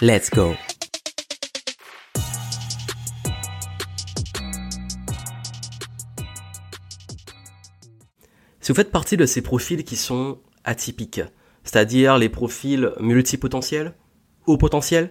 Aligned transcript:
Let's 0.00 0.30
go 0.30 0.54
Si 8.60 8.70
vous 8.70 8.76
faites 8.76 8.92
partie 8.92 9.16
de 9.16 9.26
ces 9.26 9.42
profils 9.42 9.82
qui 9.82 9.96
sont 9.96 10.38
atypiques, 10.62 11.22
c'est-à-dire 11.64 12.16
les 12.16 12.28
profils 12.28 12.92
multipotentiels, 13.00 13.94
haut 14.46 14.56
potentiel, 14.56 15.10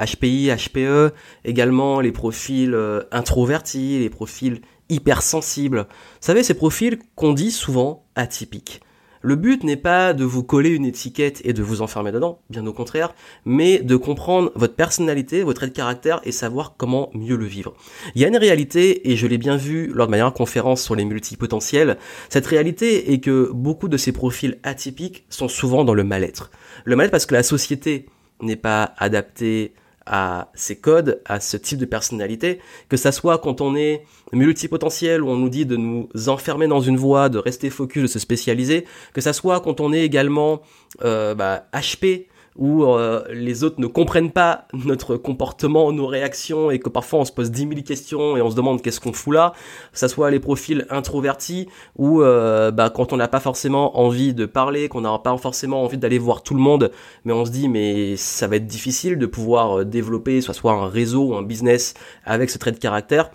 HPI, 0.00 0.50
HPE, 0.50 1.12
également 1.44 2.00
les 2.00 2.10
profils 2.10 2.74
euh, 2.74 3.04
introvertis, 3.12 4.00
les 4.00 4.10
profils 4.10 4.62
hypersensibles. 4.88 5.86
Vous 5.88 6.26
savez, 6.26 6.42
ces 6.42 6.54
profils 6.54 6.98
qu'on 7.14 7.34
dit 7.34 7.52
souvent 7.52 8.04
atypiques. 8.16 8.80
Le 9.26 9.36
but 9.36 9.64
n'est 9.64 9.78
pas 9.78 10.12
de 10.12 10.22
vous 10.22 10.42
coller 10.42 10.68
une 10.68 10.84
étiquette 10.84 11.40
et 11.44 11.54
de 11.54 11.62
vous 11.62 11.80
enfermer 11.80 12.12
dedans, 12.12 12.42
bien 12.50 12.66
au 12.66 12.74
contraire, 12.74 13.14
mais 13.46 13.78
de 13.78 13.96
comprendre 13.96 14.52
votre 14.54 14.74
personnalité, 14.74 15.42
votre 15.42 15.60
trait 15.60 15.68
de 15.68 15.72
caractère 15.72 16.20
et 16.24 16.30
savoir 16.30 16.74
comment 16.76 17.08
mieux 17.14 17.36
le 17.36 17.46
vivre. 17.46 17.72
Il 18.14 18.20
y 18.20 18.26
a 18.26 18.28
une 18.28 18.36
réalité, 18.36 19.10
et 19.10 19.16
je 19.16 19.26
l'ai 19.26 19.38
bien 19.38 19.56
vu 19.56 19.86
lors 19.94 20.08
de 20.08 20.10
ma 20.10 20.18
dernière 20.18 20.34
conférence 20.34 20.82
sur 20.82 20.94
les 20.94 21.06
multipotentiels, 21.06 21.96
cette 22.28 22.44
réalité 22.44 23.14
est 23.14 23.20
que 23.20 23.50
beaucoup 23.50 23.88
de 23.88 23.96
ces 23.96 24.12
profils 24.12 24.58
atypiques 24.62 25.24
sont 25.30 25.48
souvent 25.48 25.84
dans 25.84 25.94
le 25.94 26.04
mal-être. 26.04 26.50
Le 26.84 26.94
mal-être 26.94 27.10
parce 27.10 27.24
que 27.24 27.34
la 27.34 27.42
société 27.42 28.04
n'est 28.42 28.56
pas 28.56 28.92
adaptée 28.98 29.72
à 30.06 30.50
ces 30.54 30.76
codes, 30.76 31.22
à 31.24 31.40
ce 31.40 31.56
type 31.56 31.78
de 31.78 31.84
personnalité, 31.84 32.60
que 32.88 32.96
ça 32.96 33.12
soit 33.12 33.38
quand 33.38 33.60
on 33.60 33.74
est 33.74 34.04
multipotentiel, 34.32 35.22
où 35.22 35.28
on 35.28 35.36
nous 35.36 35.48
dit 35.48 35.66
de 35.66 35.76
nous 35.76 36.08
enfermer 36.26 36.66
dans 36.66 36.80
une 36.80 36.96
voie, 36.96 37.28
de 37.28 37.38
rester 37.38 37.70
focus, 37.70 38.02
de 38.02 38.06
se 38.08 38.18
spécialiser, 38.18 38.84
que 39.12 39.20
ça 39.20 39.32
soit 39.32 39.60
quand 39.60 39.80
on 39.80 39.92
est 39.92 40.02
également 40.02 40.60
euh, 41.04 41.34
bah, 41.34 41.66
HP, 41.72 42.26
où 42.56 42.84
euh, 42.84 43.24
les 43.30 43.64
autres 43.64 43.80
ne 43.80 43.86
comprennent 43.86 44.30
pas 44.30 44.66
notre 44.72 45.16
comportement, 45.16 45.90
nos 45.92 46.06
réactions, 46.06 46.70
et 46.70 46.78
que 46.78 46.88
parfois 46.88 47.20
on 47.20 47.24
se 47.24 47.32
pose 47.32 47.50
10 47.50 47.68
000 47.68 47.82
questions 47.82 48.36
et 48.36 48.42
on 48.42 48.50
se 48.50 48.56
demande 48.56 48.80
qu'est-ce 48.80 49.00
qu'on 49.00 49.12
fout 49.12 49.34
là, 49.34 49.54
que 49.92 49.98
ça 49.98 50.08
soit 50.08 50.30
les 50.30 50.40
profils 50.40 50.86
introvertis, 50.90 51.68
ou 51.96 52.22
euh, 52.22 52.70
bah, 52.70 52.90
quand 52.90 53.12
on 53.12 53.16
n'a 53.16 53.28
pas 53.28 53.40
forcément 53.40 53.98
envie 53.98 54.34
de 54.34 54.46
parler, 54.46 54.88
qu'on 54.88 55.00
n'a 55.00 55.18
pas 55.18 55.36
forcément 55.36 55.82
envie 55.82 55.98
d'aller 55.98 56.18
voir 56.18 56.42
tout 56.42 56.54
le 56.54 56.60
monde, 56.60 56.92
mais 57.24 57.32
on 57.32 57.44
se 57.44 57.50
dit 57.50 57.68
mais 57.68 58.16
ça 58.16 58.46
va 58.46 58.56
être 58.56 58.66
difficile 58.66 59.18
de 59.18 59.26
pouvoir 59.26 59.80
euh, 59.80 59.84
développer 59.84 60.40
soit 60.40 60.54
soit 60.54 60.72
un 60.72 60.88
réseau 60.88 61.30
ou 61.30 61.34
un 61.34 61.42
business 61.42 61.94
avec 62.24 62.50
ce 62.50 62.58
trait 62.58 62.72
de 62.72 62.78
caractère. 62.78 63.30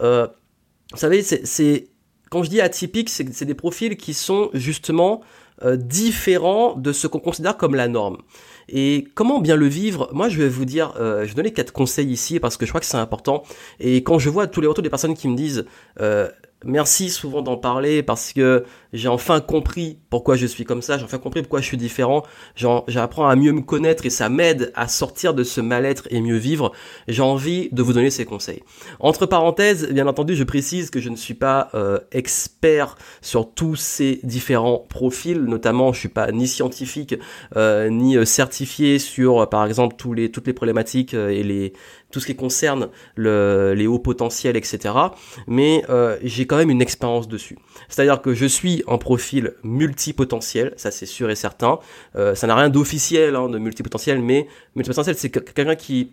Euh, 0.00 0.28
vous 0.92 0.98
savez, 0.98 1.22
c'est 1.22 1.88
quand 2.30 2.44
je 2.44 2.50
dis 2.50 2.60
atypique, 2.60 3.10
c'est 3.10 3.44
des 3.44 3.54
profils 3.54 3.96
qui 3.96 4.14
sont 4.14 4.50
justement 4.54 5.20
euh, 5.62 5.76
différents 5.76 6.74
de 6.74 6.92
ce 6.92 7.06
qu'on 7.06 7.18
considère 7.18 7.56
comme 7.56 7.74
la 7.74 7.86
norme. 7.88 8.18
Et 8.72 9.08
comment 9.14 9.40
bien 9.40 9.56
le 9.56 9.66
vivre? 9.66 10.08
Moi, 10.12 10.28
je 10.28 10.38
vais 10.38 10.48
vous 10.48 10.64
dire, 10.64 10.94
euh, 10.98 11.22
je 11.22 11.28
vais 11.28 11.34
donner 11.34 11.52
quatre 11.52 11.72
conseils 11.72 12.10
ici 12.10 12.38
parce 12.38 12.56
que 12.56 12.66
je 12.66 12.70
crois 12.70 12.80
que 12.80 12.86
c'est 12.86 12.96
important. 12.96 13.42
Et 13.80 14.02
quand 14.02 14.18
je 14.18 14.30
vois 14.30 14.46
tous 14.46 14.60
les 14.60 14.66
retours 14.66 14.82
des 14.82 14.90
personnes 14.90 15.14
qui 15.14 15.28
me 15.28 15.36
disent 15.36 15.64
euh, 16.00 16.28
merci 16.64 17.10
souvent 17.10 17.42
d'en 17.42 17.56
parler 17.56 18.02
parce 18.02 18.32
que 18.32 18.64
j'ai 18.92 19.08
enfin 19.08 19.40
compris 19.40 19.98
pourquoi 20.10 20.36
je 20.36 20.46
suis 20.46 20.64
comme 20.64 20.82
ça, 20.82 20.98
j'ai 20.98 21.04
enfin 21.04 21.18
compris 21.18 21.42
pourquoi 21.42 21.60
je 21.60 21.66
suis 21.66 21.76
différent, 21.76 22.24
j'apprends 22.56 23.28
à 23.28 23.36
mieux 23.36 23.52
me 23.52 23.60
connaître 23.60 24.04
et 24.04 24.10
ça 24.10 24.28
m'aide 24.28 24.72
à 24.74 24.88
sortir 24.88 25.32
de 25.34 25.44
ce 25.44 25.60
mal-être 25.60 26.08
et 26.10 26.20
mieux 26.20 26.36
vivre. 26.36 26.72
J'ai 27.08 27.22
envie 27.22 27.68
de 27.70 27.82
vous 27.82 27.92
donner 27.92 28.10
ces 28.10 28.24
conseils. 28.24 28.62
Entre 28.98 29.26
parenthèses, 29.26 29.88
bien 29.90 30.06
entendu, 30.06 30.34
je 30.34 30.44
précise 30.44 30.90
que 30.90 31.00
je 31.00 31.08
ne 31.08 31.16
suis 31.16 31.34
pas 31.34 31.70
euh, 31.74 31.98
expert 32.12 32.96
sur 33.22 33.52
tous 33.52 33.76
ces 33.76 34.20
différents 34.24 34.78
profils, 34.78 35.40
notamment 35.40 35.92
je 35.92 36.00
suis 36.00 36.08
pas 36.08 36.32
ni 36.32 36.48
scientifique 36.48 37.14
euh, 37.56 37.88
ni 37.90 38.16
euh, 38.16 38.24
certifié 38.24 38.98
sur 38.98 39.48
par 39.48 39.64
exemple 39.66 39.96
tous 39.96 40.12
les, 40.12 40.30
toutes 40.30 40.46
les 40.46 40.52
problématiques 40.52 41.14
et 41.14 41.42
les, 41.42 41.72
tout 42.10 42.20
ce 42.20 42.26
qui 42.26 42.36
concerne 42.36 42.88
le, 43.14 43.74
les 43.76 43.86
hauts 43.86 43.98
potentiels, 43.98 44.56
etc. 44.56 44.94
Mais 45.46 45.84
j'ai 46.22 46.46
quand 46.46 46.56
même 46.56 46.70
une 46.70 46.82
expérience 46.82 47.28
dessus. 47.28 47.58
C'est-à-dire 47.88 48.20
que 48.22 48.34
je 48.34 48.46
suis 48.46 48.82
un 48.86 48.98
profil 48.98 49.54
multipotentiel, 49.62 50.74
ça 50.76 50.90
c'est 50.90 51.06
sûr 51.06 51.30
et 51.30 51.34
certain. 51.34 51.78
Euh, 52.16 52.34
ça 52.34 52.46
n'a 52.46 52.54
rien 52.54 52.68
d'officiel 52.68 53.36
hein, 53.36 53.48
de 53.48 53.58
multipotentiel, 53.58 54.20
mais 54.20 54.46
multipotentiel 54.74 55.16
c'est 55.16 55.30
quelqu'un 55.30 55.76
qui 55.76 56.12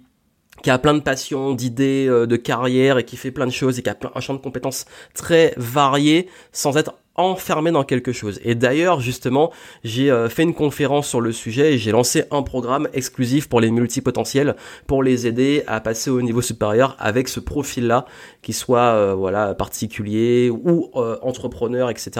qui 0.63 0.72
a 0.72 0.80
plein 0.80 0.96
de 0.96 1.02
passions, 1.02 1.53
d'idées, 1.53 2.07
euh, 2.09 2.25
de 2.25 2.36
carrière 2.36 2.97
et 2.97 3.06
qui 3.06 3.16
fait 3.16 3.30
plein 3.30 3.46
de 3.46 3.52
choses 3.52 3.78
et 3.78 3.84
qui 3.84 3.90
a 3.90 3.94
plein, 3.94 4.12
un 4.16 4.19
champ 4.19 4.34
de 4.34 4.40
compétences 4.40 4.86
très 5.13 5.53
varié 5.56 6.30
sans 6.52 6.78
être 6.78 6.96
enfermé 7.17 7.72
dans 7.72 7.83
quelque 7.83 8.11
chose. 8.11 8.39
Et 8.44 8.55
d'ailleurs, 8.55 9.01
justement, 9.01 9.51
j'ai 9.83 10.11
euh, 10.11 10.29
fait 10.29 10.44
une 10.44 10.53
conférence 10.53 11.07
sur 11.07 11.19
le 11.19 11.31
sujet 11.31 11.73
et 11.73 11.78
j'ai 11.78 11.91
lancé 11.91 12.25
un 12.29 12.44
programme 12.44 12.88
exclusif 12.94 13.50
pour 13.50 13.59
les 13.59 13.72
multipotentiels 13.72 14.55
pour 14.85 15.01
les 15.01 15.25
aider 15.25 15.63
à 15.67 15.81
passer 15.81 16.11
au 16.11 16.22
niveau 16.22 16.41
supérieur 16.41 16.95
avec 17.00 17.27
ce 17.27 17.39
profil-là, 17.39 18.06
qui 18.44 18.53
soit 18.53 18.79
euh, 18.79 19.16
voilà 19.16 19.56
particulier 19.56 20.51
ou 20.51 20.91
euh, 20.95 21.17
entrepreneur, 21.23 21.89
etc. 21.89 22.11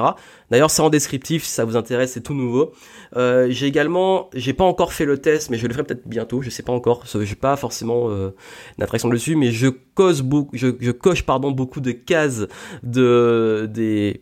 D'ailleurs, 0.50 0.72
c'est 0.72 0.82
en 0.82 0.90
descriptif 0.90 1.44
si 1.44 1.52
ça 1.52 1.64
vous 1.64 1.78
intéresse, 1.78 2.14
c'est 2.14 2.24
tout 2.24 2.34
nouveau. 2.34 2.72
j'ai 3.16 3.68
également, 3.68 4.30
j'ai 4.34 4.54
pas 4.54 4.64
encore 4.64 4.94
fait 4.94 5.06
le 5.06 5.20
test, 5.20 5.50
mais 5.50 5.58
je 5.58 5.68
le 5.68 5.74
ferai 5.74 5.84
peut-être 5.84 6.08
bientôt, 6.08 6.42
je 6.42 6.50
sais 6.50 6.64
pas 6.64 6.74
encore. 6.74 7.04
Je 7.06 7.18
n'ai 7.18 7.36
pas 7.36 7.56
forcément 7.56 8.10
d'attraction 8.78 9.10
dessus, 9.10 9.36
mais 9.36 9.52
je 9.52 9.68
cause 9.94 10.22
beaucoup, 10.22 10.56
je, 10.56 10.68
je 10.80 10.92
coche 10.92 11.24
pardon 11.24 11.52
beaucoup 11.52 11.82
de 11.82 11.92
cases 11.92 12.48
de 12.84 13.70
des 13.72 14.22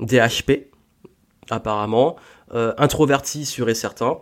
DHP, 0.00 0.68
apparemment, 1.50 2.16
euh, 2.54 2.72
introverti 2.78 3.44
sûr 3.44 3.68
et 3.68 3.74
certain. 3.74 4.18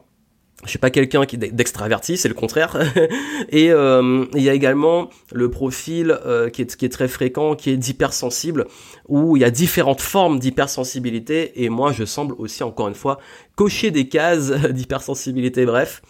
Je 0.62 0.70
suis 0.70 0.78
pas 0.78 0.90
quelqu'un 0.90 1.26
qui 1.26 1.36
d'extraverti, 1.36 2.16
c'est 2.16 2.28
le 2.28 2.34
contraire. 2.34 2.78
et 3.50 3.70
euh, 3.70 4.24
il 4.34 4.42
y 4.42 4.48
a 4.48 4.54
également 4.54 5.10
le 5.32 5.50
profil 5.50 6.16
euh, 6.24 6.48
qui, 6.48 6.62
est, 6.62 6.76
qui 6.76 6.86
est 6.86 6.90
très 6.90 7.08
fréquent, 7.08 7.54
qui 7.54 7.70
est 7.70 7.76
d'hypersensible, 7.76 8.66
où 9.08 9.36
il 9.36 9.40
y 9.40 9.44
a 9.44 9.50
différentes 9.50 10.00
formes 10.00 10.38
d'hypersensibilité. 10.38 11.62
Et 11.62 11.68
moi, 11.68 11.92
je 11.92 12.04
semble 12.04 12.34
aussi, 12.38 12.62
encore 12.62 12.88
une 12.88 12.94
fois, 12.94 13.18
cocher 13.56 13.90
des 13.90 14.08
cases 14.08 14.50
d'hypersensibilité. 14.70 15.66
Bref, 15.66 16.02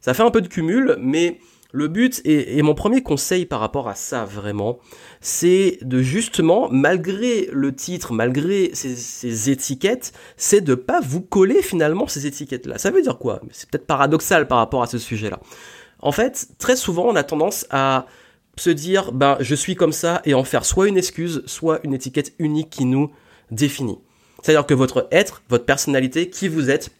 ça 0.00 0.14
fait 0.14 0.22
un 0.22 0.30
peu 0.30 0.40
de 0.40 0.48
cumul, 0.48 0.96
mais 1.00 1.40
le 1.72 1.88
but, 1.88 2.22
et, 2.24 2.62
mon 2.62 2.74
premier 2.74 3.02
conseil 3.02 3.44
par 3.44 3.60
rapport 3.60 3.88
à 3.88 3.94
ça 3.94 4.24
vraiment, 4.24 4.78
c'est 5.20 5.78
de 5.82 6.00
justement, 6.00 6.68
malgré 6.70 7.48
le 7.52 7.74
titre, 7.74 8.14
malgré 8.14 8.70
ces, 8.72 9.50
étiquettes, 9.50 10.12
c'est 10.38 10.62
de 10.62 10.74
pas 10.74 11.00
vous 11.00 11.20
coller 11.20 11.60
finalement 11.60 12.08
ces 12.08 12.26
étiquettes-là. 12.26 12.78
Ça 12.78 12.90
veut 12.90 13.02
dire 13.02 13.18
quoi? 13.18 13.42
C'est 13.50 13.68
peut-être 13.68 13.86
paradoxal 13.86 14.48
par 14.48 14.58
rapport 14.58 14.82
à 14.82 14.86
ce 14.86 14.96
sujet-là. 14.96 15.40
En 16.00 16.12
fait, 16.12 16.48
très 16.58 16.76
souvent, 16.76 17.04
on 17.06 17.16
a 17.16 17.22
tendance 17.22 17.66
à 17.68 18.06
se 18.56 18.70
dire, 18.70 19.12
ben, 19.12 19.36
je 19.40 19.54
suis 19.54 19.74
comme 19.74 19.92
ça, 19.92 20.22
et 20.24 20.32
en 20.32 20.44
faire 20.44 20.64
soit 20.64 20.88
une 20.88 20.96
excuse, 20.96 21.42
soit 21.44 21.80
une 21.84 21.92
étiquette 21.92 22.32
unique 22.38 22.70
qui 22.70 22.86
nous 22.86 23.10
définit. 23.50 23.98
C'est-à-dire 24.42 24.64
que 24.64 24.74
votre 24.74 25.06
être, 25.10 25.42
votre 25.50 25.66
personnalité, 25.66 26.30
qui 26.30 26.48
vous 26.48 26.70
êtes, 26.70 26.90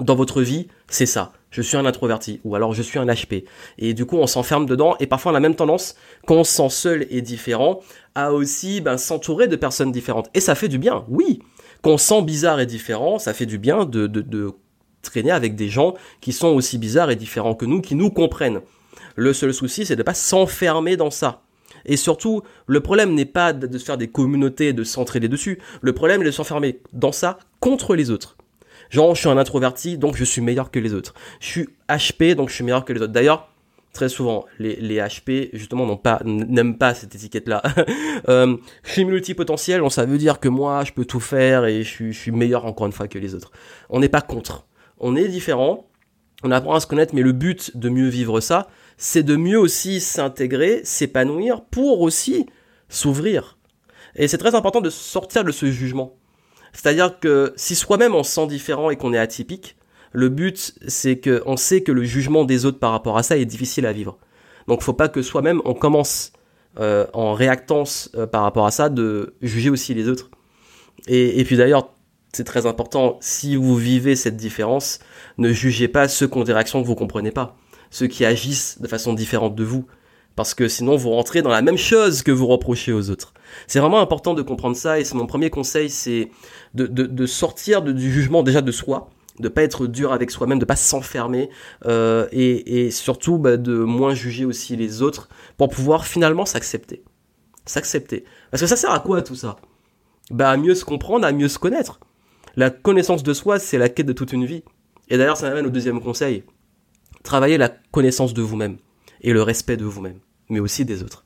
dans 0.00 0.14
votre 0.14 0.42
vie, 0.42 0.68
c'est 0.88 1.06
ça 1.06 1.32
je 1.56 1.62
suis 1.62 1.78
un 1.78 1.86
introverti 1.86 2.40
ou 2.44 2.54
alors 2.54 2.74
je 2.74 2.82
suis 2.82 2.98
un 2.98 3.06
HP. 3.06 3.44
Et 3.78 3.94
du 3.94 4.04
coup, 4.04 4.18
on 4.18 4.26
s'enferme 4.26 4.66
dedans 4.66 4.94
et 5.00 5.06
parfois 5.06 5.32
on 5.32 5.34
a 5.34 5.38
la 5.38 5.40
même 5.40 5.54
tendance, 5.54 5.96
quand 6.26 6.34
on 6.34 6.44
se 6.44 6.52
sent 6.52 6.68
seul 6.68 7.06
et 7.08 7.22
différent, 7.22 7.80
à 8.14 8.34
aussi 8.34 8.82
ben, 8.82 8.98
s'entourer 8.98 9.48
de 9.48 9.56
personnes 9.56 9.90
différentes. 9.90 10.28
Et 10.34 10.40
ça 10.40 10.54
fait 10.54 10.68
du 10.68 10.78
bien, 10.78 11.06
oui. 11.08 11.40
Quand 11.80 11.92
on 11.92 11.98
se 11.98 12.08
sent 12.08 12.22
bizarre 12.22 12.60
et 12.60 12.66
différent, 12.66 13.18
ça 13.18 13.32
fait 13.32 13.46
du 13.46 13.56
bien 13.56 13.86
de, 13.86 14.06
de, 14.06 14.20
de 14.20 14.50
traîner 15.00 15.30
avec 15.30 15.56
des 15.56 15.68
gens 15.68 15.94
qui 16.20 16.34
sont 16.34 16.48
aussi 16.48 16.76
bizarres 16.76 17.10
et 17.10 17.16
différents 17.16 17.54
que 17.54 17.64
nous, 17.64 17.80
qui 17.80 17.94
nous 17.94 18.10
comprennent. 18.10 18.60
Le 19.14 19.32
seul 19.32 19.54
souci, 19.54 19.86
c'est 19.86 19.96
de 19.96 20.00
ne 20.00 20.04
pas 20.04 20.12
s'enfermer 20.12 20.98
dans 20.98 21.10
ça. 21.10 21.40
Et 21.86 21.96
surtout, 21.96 22.42
le 22.66 22.80
problème 22.80 23.14
n'est 23.14 23.24
pas 23.24 23.54
de 23.54 23.78
faire 23.78 23.96
des 23.96 24.08
communautés 24.08 24.68
et 24.68 24.72
de 24.74 24.84
s'entraider 24.84 25.28
dessus. 25.28 25.58
Le 25.80 25.94
problème 25.94 26.20
est 26.20 26.26
de 26.26 26.30
s'enfermer 26.30 26.80
dans 26.92 27.12
ça 27.12 27.38
contre 27.60 27.94
les 27.94 28.10
autres. 28.10 28.36
Genre, 28.90 29.14
je 29.14 29.20
suis 29.20 29.28
un 29.28 29.38
introverti, 29.38 29.98
donc 29.98 30.16
je 30.16 30.24
suis 30.24 30.40
meilleur 30.40 30.70
que 30.70 30.78
les 30.78 30.94
autres. 30.94 31.14
Je 31.40 31.46
suis 31.46 31.68
HP, 31.88 32.34
donc 32.34 32.48
je 32.48 32.54
suis 32.54 32.64
meilleur 32.64 32.84
que 32.84 32.92
les 32.92 33.02
autres. 33.02 33.12
D'ailleurs, 33.12 33.48
très 33.92 34.08
souvent, 34.08 34.44
les, 34.58 34.76
les 34.76 34.98
HP, 34.98 35.50
justement, 35.52 35.86
n'ont 35.86 35.96
pas, 35.96 36.20
n'aiment 36.24 36.76
pas 36.76 36.94
cette 36.94 37.14
étiquette-là. 37.14 37.62
euh, 38.28 38.56
je 38.84 38.92
suis 38.92 39.04
multipotentiel, 39.04 39.80
donc 39.80 39.92
ça 39.92 40.04
veut 40.04 40.18
dire 40.18 40.38
que 40.38 40.48
moi, 40.48 40.84
je 40.84 40.92
peux 40.92 41.04
tout 41.04 41.20
faire 41.20 41.64
et 41.64 41.82
je 41.82 42.10
je 42.10 42.18
suis 42.18 42.30
meilleur 42.30 42.66
encore 42.66 42.86
une 42.86 42.92
fois 42.92 43.08
que 43.08 43.18
les 43.18 43.34
autres. 43.34 43.50
On 43.88 44.00
n'est 44.00 44.08
pas 44.08 44.20
contre. 44.20 44.66
On 44.98 45.16
est 45.16 45.28
différent. 45.28 45.88
on 46.42 46.50
apprend 46.50 46.74
à 46.74 46.80
se 46.80 46.86
connaître, 46.86 47.14
mais 47.14 47.22
le 47.22 47.32
but 47.32 47.76
de 47.76 47.88
mieux 47.88 48.08
vivre 48.08 48.40
ça, 48.40 48.68
c'est 48.98 49.22
de 49.22 49.36
mieux 49.36 49.58
aussi 49.58 50.00
s'intégrer, 50.00 50.82
s'épanouir, 50.84 51.62
pour 51.64 52.02
aussi 52.02 52.46
s'ouvrir. 52.88 53.58
Et 54.14 54.28
c'est 54.28 54.38
très 54.38 54.54
important 54.54 54.80
de 54.80 54.90
sortir 54.90 55.44
de 55.44 55.52
ce 55.52 55.70
jugement. 55.70 56.16
C'est-à-dire 56.76 57.18
que 57.18 57.54
si 57.56 57.74
soi-même 57.74 58.14
on 58.14 58.22
se 58.22 58.32
sent 58.32 58.46
différent 58.48 58.90
et 58.90 58.96
qu'on 58.96 59.14
est 59.14 59.18
atypique, 59.18 59.76
le 60.12 60.28
but 60.28 60.74
c'est 60.86 61.18
qu'on 61.18 61.56
sait 61.56 61.80
que 61.80 61.90
le 61.90 62.04
jugement 62.04 62.44
des 62.44 62.66
autres 62.66 62.78
par 62.78 62.92
rapport 62.92 63.16
à 63.16 63.22
ça 63.22 63.38
est 63.38 63.46
difficile 63.46 63.86
à 63.86 63.92
vivre. 63.92 64.18
Donc 64.68 64.82
faut 64.82 64.92
pas 64.92 65.08
que 65.08 65.22
soi-même 65.22 65.62
on 65.64 65.72
commence 65.72 66.32
euh, 66.78 67.06
en 67.14 67.32
réactance 67.32 68.10
euh, 68.14 68.26
par 68.26 68.42
rapport 68.42 68.66
à 68.66 68.70
ça 68.70 68.90
de 68.90 69.34
juger 69.40 69.70
aussi 69.70 69.94
les 69.94 70.06
autres. 70.06 70.30
Et, 71.08 71.40
et 71.40 71.44
puis 71.44 71.56
d'ailleurs 71.56 71.94
c'est 72.34 72.44
très 72.44 72.66
important, 72.66 73.16
si 73.22 73.56
vous 73.56 73.76
vivez 73.76 74.14
cette 74.14 74.36
différence, 74.36 74.98
ne 75.38 75.52
jugez 75.52 75.88
pas 75.88 76.08
ceux 76.08 76.28
qui 76.28 76.36
ont 76.36 76.44
des 76.44 76.52
réactions 76.52 76.82
que 76.82 76.86
vous 76.86 76.94
comprenez 76.94 77.30
pas, 77.30 77.56
ceux 77.88 78.06
qui 78.06 78.26
agissent 78.26 78.78
de 78.82 78.86
façon 78.86 79.14
différente 79.14 79.54
de 79.54 79.64
vous, 79.64 79.86
parce 80.36 80.54
que 80.54 80.68
sinon 80.68 80.96
vous 80.96 81.10
rentrez 81.10 81.42
dans 81.42 81.50
la 81.50 81.62
même 81.62 81.78
chose 81.78 82.22
que 82.22 82.30
vous 82.30 82.46
reprochez 82.46 82.92
aux 82.92 83.10
autres. 83.10 83.32
C'est 83.66 83.80
vraiment 83.80 84.00
important 84.00 84.34
de 84.34 84.42
comprendre 84.42 84.76
ça, 84.76 85.00
et 85.00 85.04
c'est 85.04 85.14
mon 85.14 85.26
premier 85.26 85.50
conseil, 85.50 85.90
c'est 85.90 86.30
de, 86.74 87.26
sortir 87.26 87.82
du 87.82 88.12
jugement 88.12 88.42
déjà 88.42 88.60
de 88.60 88.70
soi, 88.70 89.08
de 89.40 89.48
pas 89.48 89.62
être 89.62 89.86
dur 89.86 90.12
avec 90.12 90.30
soi-même, 90.30 90.58
de 90.58 90.64
pas 90.64 90.76
s'enfermer, 90.76 91.50
euh, 91.86 92.28
et, 92.32 92.86
et, 92.86 92.90
surtout 92.90 93.38
bah, 93.38 93.56
de 93.56 93.78
moins 93.78 94.14
juger 94.14 94.44
aussi 94.44 94.76
les 94.76 95.02
autres, 95.02 95.28
pour 95.56 95.68
pouvoir 95.68 96.06
finalement 96.06 96.46
s'accepter. 96.46 97.02
S'accepter. 97.64 98.24
Parce 98.50 98.60
que 98.60 98.68
ça 98.68 98.76
sert 98.76 98.92
à 98.92 99.00
quoi 99.00 99.22
tout 99.22 99.34
ça? 99.34 99.56
Bah 100.30 100.50
à 100.50 100.56
mieux 100.56 100.74
se 100.74 100.84
comprendre, 100.84 101.26
à 101.26 101.32
mieux 101.32 101.48
se 101.48 101.58
connaître. 101.58 102.00
La 102.56 102.70
connaissance 102.70 103.22
de 103.22 103.32
soi, 103.32 103.58
c'est 103.58 103.78
la 103.78 103.88
quête 103.88 104.06
de 104.06 104.12
toute 104.12 104.32
une 104.32 104.44
vie. 104.44 104.64
Et 105.08 105.18
d'ailleurs, 105.18 105.36
ça 105.36 105.48
m'amène 105.48 105.66
au 105.66 105.70
deuxième 105.70 106.00
conseil. 106.00 106.44
Travaillez 107.22 107.58
la 107.58 107.68
connaissance 107.68 108.34
de 108.34 108.42
vous-même 108.42 108.78
et 109.20 109.32
le 109.32 109.42
respect 109.42 109.76
de 109.76 109.84
vous-même, 109.84 110.20
mais 110.48 110.60
aussi 110.60 110.84
des 110.84 111.02
autres. 111.02 111.24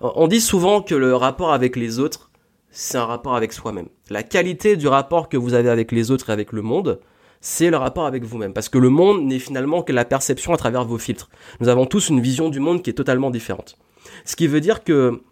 On 0.00 0.28
dit 0.28 0.40
souvent 0.40 0.82
que 0.82 0.94
le 0.94 1.14
rapport 1.14 1.52
avec 1.52 1.76
les 1.76 1.98
autres, 1.98 2.30
c'est 2.70 2.98
un 2.98 3.06
rapport 3.06 3.34
avec 3.34 3.52
soi-même. 3.52 3.88
La 4.10 4.22
qualité 4.22 4.76
du 4.76 4.88
rapport 4.88 5.28
que 5.28 5.36
vous 5.36 5.54
avez 5.54 5.70
avec 5.70 5.92
les 5.92 6.10
autres 6.10 6.28
et 6.30 6.32
avec 6.32 6.52
le 6.52 6.60
monde, 6.62 7.00
c'est 7.40 7.70
le 7.70 7.76
rapport 7.76 8.06
avec 8.06 8.24
vous-même. 8.24 8.52
Parce 8.52 8.68
que 8.68 8.78
le 8.78 8.90
monde 8.90 9.24
n'est 9.24 9.38
finalement 9.38 9.82
que 9.82 9.92
la 9.92 10.04
perception 10.04 10.52
à 10.52 10.56
travers 10.56 10.84
vos 10.84 10.98
filtres. 10.98 11.30
Nous 11.60 11.68
avons 11.68 11.86
tous 11.86 12.10
une 12.10 12.20
vision 12.20 12.50
du 12.50 12.60
monde 12.60 12.82
qui 12.82 12.90
est 12.90 12.94
totalement 12.94 13.30
différente. 13.30 13.78
Ce 14.24 14.36
qui 14.36 14.46
veut 14.46 14.60
dire 14.60 14.84
que 14.84 15.22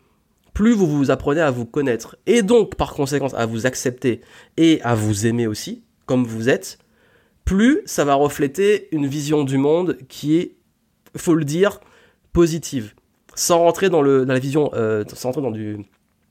plus 0.55 0.73
vous 0.73 0.87
vous 0.87 1.11
apprenez 1.11 1.41
à 1.41 1.51
vous 1.51 1.67
connaître 1.67 2.17
et 2.27 2.43
donc 2.43 2.77
par 2.77 2.95
conséquent 2.95 3.29
à 3.35 3.45
vous 3.45 3.67
accepter 3.67 4.21
et 4.57 4.81
à 4.83 4.95
vous 4.95 5.27
aimer 5.27 5.47
aussi, 5.47 5.83
comme 6.07 6.25
vous 6.25 6.49
êtes, 6.49 6.79
plus 7.45 7.83
ça 7.85 8.05
va 8.05 8.15
refléter 8.15 8.89
une 8.93 9.07
vision 9.07 9.45
du 9.45 9.59
monde 9.59 9.99
qui 10.09 10.37
est, 10.37 10.57
faut 11.17 11.35
le 11.35 11.45
dire, 11.45 11.81
positive. 12.33 12.95
Sans 13.35 13.59
rentrer 13.59 13.91
dans, 13.91 14.03
la 14.03 14.39
vision, 14.39 14.71
euh, 14.75 15.05
sans 15.13 15.29
rentrer 15.29 15.43
dans 15.43 15.51
du 15.51 15.79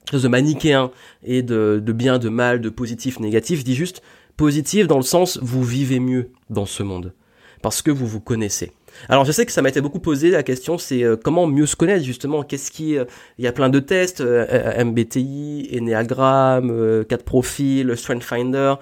chose 0.09 0.23
de 0.23 0.27
manichéen 0.27 0.91
et 1.23 1.41
de, 1.41 1.79
bien, 1.79 2.19
de 2.19 2.29
mal, 2.29 2.61
de 2.61 2.69
positif, 2.69 3.19
négatif, 3.19 3.59
je 3.59 3.65
dis 3.65 3.75
juste 3.75 4.01
positive 4.35 4.87
dans 4.87 4.97
le 4.97 5.03
sens 5.03 5.39
vous 5.41 5.63
vivez 5.63 5.99
mieux 5.99 6.31
dans 6.49 6.65
ce 6.65 6.83
monde. 6.83 7.13
Parce 7.61 7.81
que 7.81 7.91
vous 7.91 8.07
vous 8.07 8.19
connaissez. 8.19 8.71
Alors 9.07 9.23
je 9.23 9.31
sais 9.31 9.45
que 9.45 9.51
ça 9.51 9.61
m'a 9.61 9.69
été 9.69 9.79
beaucoup 9.79 9.99
posé 9.99 10.29
la 10.29 10.43
question, 10.43 10.77
c'est 10.77 11.03
euh, 11.03 11.15
comment 11.15 11.47
mieux 11.47 11.65
se 11.65 11.75
connaître 11.75 12.03
justement? 12.03 12.43
Qu'est-ce 12.43 12.69
qui, 12.69 12.97
euh, 12.97 13.05
il 13.37 13.45
y 13.45 13.47
a 13.47 13.53
plein 13.53 13.69
de 13.69 13.79
tests, 13.79 14.21
MBTI, 14.21 15.69
Enneagram, 15.73 17.05
4 17.05 17.23
profils, 17.23 17.95
Strength 17.95 18.23
Finder. 18.23 18.75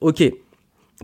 ok, 0.00 0.22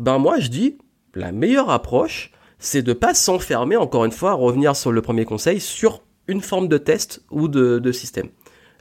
ben 0.00 0.18
moi 0.18 0.38
je 0.38 0.48
dis 0.48 0.78
la 1.14 1.32
meilleure 1.32 1.70
approche, 1.70 2.30
c'est 2.58 2.82
de 2.82 2.92
pas 2.92 3.14
s'enfermer. 3.14 3.76
Encore 3.76 4.04
une 4.04 4.12
fois, 4.12 4.34
revenir 4.34 4.76
sur 4.76 4.92
le 4.92 5.02
premier 5.02 5.24
conseil 5.24 5.60
sur 5.60 6.02
une 6.30 6.40
forme 6.40 6.68
de 6.68 6.78
test 6.78 7.22
ou 7.30 7.48
de, 7.48 7.92
système. 7.92 8.28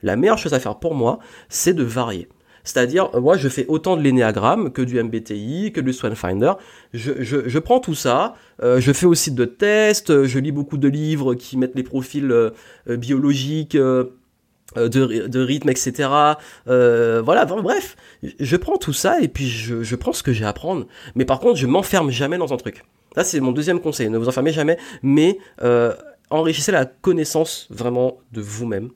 La 0.03 0.15
meilleure 0.15 0.37
chose 0.37 0.53
à 0.53 0.59
faire 0.59 0.79
pour 0.79 0.95
moi, 0.95 1.19
c'est 1.49 1.73
de 1.73 1.83
varier. 1.83 2.29
C'est-à-dire, 2.63 3.09
moi, 3.19 3.35
je 3.35 3.49
fais 3.49 3.65
autant 3.67 3.97
de 3.97 4.01
l'énéagramme 4.01 4.71
que 4.71 4.81
du 4.81 5.01
MBTI, 5.01 5.71
que 5.73 5.81
du 5.81 5.93
Finder. 5.93 6.53
Je, 6.93 7.11
je, 7.21 7.59
prends 7.59 7.79
tout 7.79 7.95
ça, 7.95 8.35
euh, 8.61 8.79
je 8.79 8.91
fais 8.91 9.05
aussi 9.05 9.31
de 9.31 9.45
tests, 9.45 10.25
je 10.25 10.39
lis 10.39 10.51
beaucoup 10.51 10.77
de 10.77 10.87
livres 10.87 11.33
qui 11.33 11.57
mettent 11.57 11.75
les 11.75 11.83
profils 11.83 12.31
euh, 12.31 12.51
biologiques. 12.87 13.77
Euh, 14.77 14.87
de, 14.87 15.27
de, 15.27 15.39
rythme, 15.39 15.69
etc. 15.69 16.09
Euh, 16.67 17.23
voilà, 17.25 17.45
bref, 17.45 17.95
je 18.39 18.55
prends 18.55 18.77
tout 18.77 18.93
ça 18.93 19.19
et 19.19 19.27
puis 19.27 19.47
je, 19.47 19.81
je 19.81 19.95
prends 19.95 20.13
ce 20.13 20.21
que 20.21 20.31
j'ai 20.31 20.45
à 20.45 20.49
apprendre. 20.49 20.85
Mais 21.15 21.25
par 21.25 21.39
contre, 21.39 21.57
je 21.57 21.65
m'enferme 21.65 22.11
jamais 22.11 22.37
dans 22.37 22.53
un 22.53 22.57
truc. 22.57 22.83
Ça, 23.15 23.23
c'est 23.23 23.39
mon 23.39 23.51
deuxième 23.51 23.79
conseil. 23.79 24.09
Ne 24.09 24.19
vous 24.19 24.29
enfermez 24.29 24.51
jamais, 24.51 24.77
mais 25.01 25.39
euh, 25.63 25.93
enrichissez 26.29 26.71
la 26.71 26.85
connaissance 26.85 27.67
vraiment 27.69 28.19
de 28.31 28.41
vous-même 28.41 28.89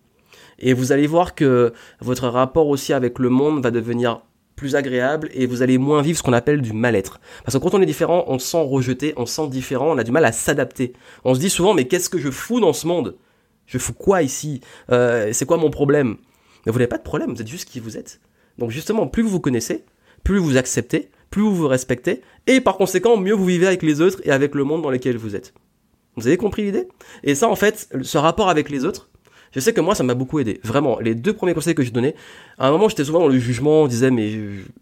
et 0.59 0.73
vous 0.73 0.91
allez 0.91 1.07
voir 1.07 1.35
que 1.35 1.73
votre 1.99 2.27
rapport 2.27 2.67
aussi 2.67 2.93
avec 2.93 3.19
le 3.19 3.29
monde 3.29 3.61
va 3.61 3.71
devenir 3.71 4.21
plus 4.55 4.75
agréable 4.75 5.29
et 5.33 5.45
vous 5.45 5.61
allez 5.61 5.77
moins 5.77 6.01
vivre 6.01 6.17
ce 6.17 6.23
qu'on 6.23 6.33
appelle 6.33 6.61
du 6.61 6.73
mal-être. 6.73 7.19
Parce 7.43 7.57
que 7.57 7.61
quand 7.61 7.73
on 7.73 7.81
est 7.81 7.87
différent, 7.87 8.23
on 8.27 8.39
se 8.39 8.47
sent 8.47 8.63
rejeté, 8.63 9.13
on 9.17 9.25
se 9.25 9.33
sent 9.33 9.47
différent, 9.49 9.91
on 9.91 9.97
a 9.97 10.03
du 10.03 10.11
mal 10.11 10.25
à 10.25 10.31
s'adapter. 10.31 10.93
On 11.23 11.33
se 11.33 11.39
dit 11.39 11.49
souvent, 11.49 11.73
mais 11.73 11.87
qu'est-ce 11.87 12.09
que 12.09 12.19
je 12.19 12.29
fous 12.29 12.59
dans 12.59 12.73
ce 12.73 12.87
monde? 12.87 13.17
Je 13.65 13.77
fous 13.77 13.93
quoi 13.93 14.21
ici? 14.21 14.61
Euh, 14.91 15.31
C'est 15.33 15.45
quoi 15.45 15.57
mon 15.57 15.69
problème? 15.69 16.17
Mais 16.65 16.71
vous 16.71 16.77
n'avez 16.77 16.87
pas 16.87 16.97
de 16.97 17.03
problème, 17.03 17.33
vous 17.33 17.41
êtes 17.41 17.47
juste 17.47 17.67
qui 17.67 17.79
vous 17.79 17.97
êtes. 17.97 18.21
Donc 18.57 18.69
justement, 18.69 19.07
plus 19.07 19.23
vous 19.23 19.29
vous 19.29 19.39
connaissez, 19.39 19.83
plus 20.23 20.37
vous 20.37 20.55
acceptez, 20.55 21.09
plus 21.29 21.41
vous 21.41 21.55
vous 21.55 21.67
respectez, 21.67 22.21
et 22.45 22.61
par 22.61 22.77
conséquent, 22.77 23.17
mieux 23.17 23.33
vous 23.33 23.45
vivez 23.45 23.67
avec 23.67 23.81
les 23.81 24.01
autres 24.01 24.21
et 24.23 24.31
avec 24.31 24.53
le 24.55 24.63
monde 24.63 24.83
dans 24.83 24.91
lequel 24.91 25.17
vous 25.17 25.35
êtes. 25.35 25.53
Vous 26.15 26.27
avez 26.27 26.37
compris 26.37 26.63
l'idée? 26.63 26.87
Et 27.23 27.35
ça, 27.35 27.49
en 27.49 27.55
fait, 27.55 27.89
ce 28.01 28.17
rapport 28.17 28.49
avec 28.49 28.69
les 28.69 28.85
autres, 28.85 29.09
je 29.53 29.59
sais 29.59 29.73
que 29.73 29.81
moi, 29.81 29.93
ça 29.93 30.03
m'a 30.03 30.15
beaucoup 30.15 30.39
aidé. 30.39 30.59
Vraiment, 30.63 30.99
les 30.99 31.13
deux 31.15 31.33
premiers 31.33 31.53
conseils 31.53 31.75
que 31.75 31.83
je 31.83 31.91
donnais, 31.91 32.15
à 32.57 32.67
un 32.67 32.71
moment, 32.71 32.89
j'étais 32.89 33.03
souvent 33.03 33.19
dans 33.19 33.27
le 33.27 33.37
jugement, 33.37 33.83
on 33.83 33.87
disait, 33.87 34.09
mais 34.09 34.31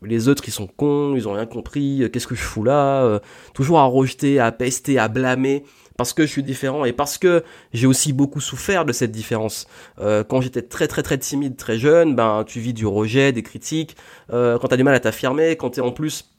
les 0.02 0.28
autres, 0.30 0.44
ils 0.48 0.52
sont 0.52 0.68
cons, 0.68 1.14
ils 1.16 1.28
ont 1.28 1.34
rien 1.34 1.46
compris, 1.46 2.04
euh, 2.04 2.10
qu'est-ce 2.10 2.28
que 2.28 2.36
je 2.36 2.42
fous 2.42 2.64
là 2.64 3.04
euh, 3.04 3.20
Toujours 3.54 3.80
à 3.80 3.84
rejeter, 3.84 4.40
à 4.40 4.52
pester, 4.52 4.98
à 4.98 5.10
blâmer, 5.10 5.66
parce 5.98 6.14
que 6.14 6.26
je 6.26 6.32
suis 6.32 6.44
différent 6.44 6.86
et 6.86 6.94
parce 6.94 7.18
que 7.18 7.44
j'ai 7.74 7.86
aussi 7.86 8.14
beaucoup 8.14 8.40
souffert 8.40 8.86
de 8.86 8.94
cette 8.94 9.12
différence. 9.12 9.68
Euh, 10.00 10.24
quand 10.24 10.40
j'étais 10.40 10.62
très 10.62 10.88
très 10.88 11.04
très 11.04 11.18
timide, 11.18 11.58
très 11.58 11.78
jeune, 11.78 12.16
ben 12.16 12.46
tu 12.48 12.62
vis 12.62 12.74
du 12.74 12.86
rejet, 12.86 13.34
des 13.34 13.44
critiques. 13.44 13.96
Quand 14.30 14.68
t'as 14.70 14.78
du 14.78 14.84
mal 14.84 14.96
à 14.96 15.00
t'affirmer, 15.02 15.58
quand 15.58 15.72
t'es 15.72 15.82
en 15.82 15.92
plus 15.92 16.31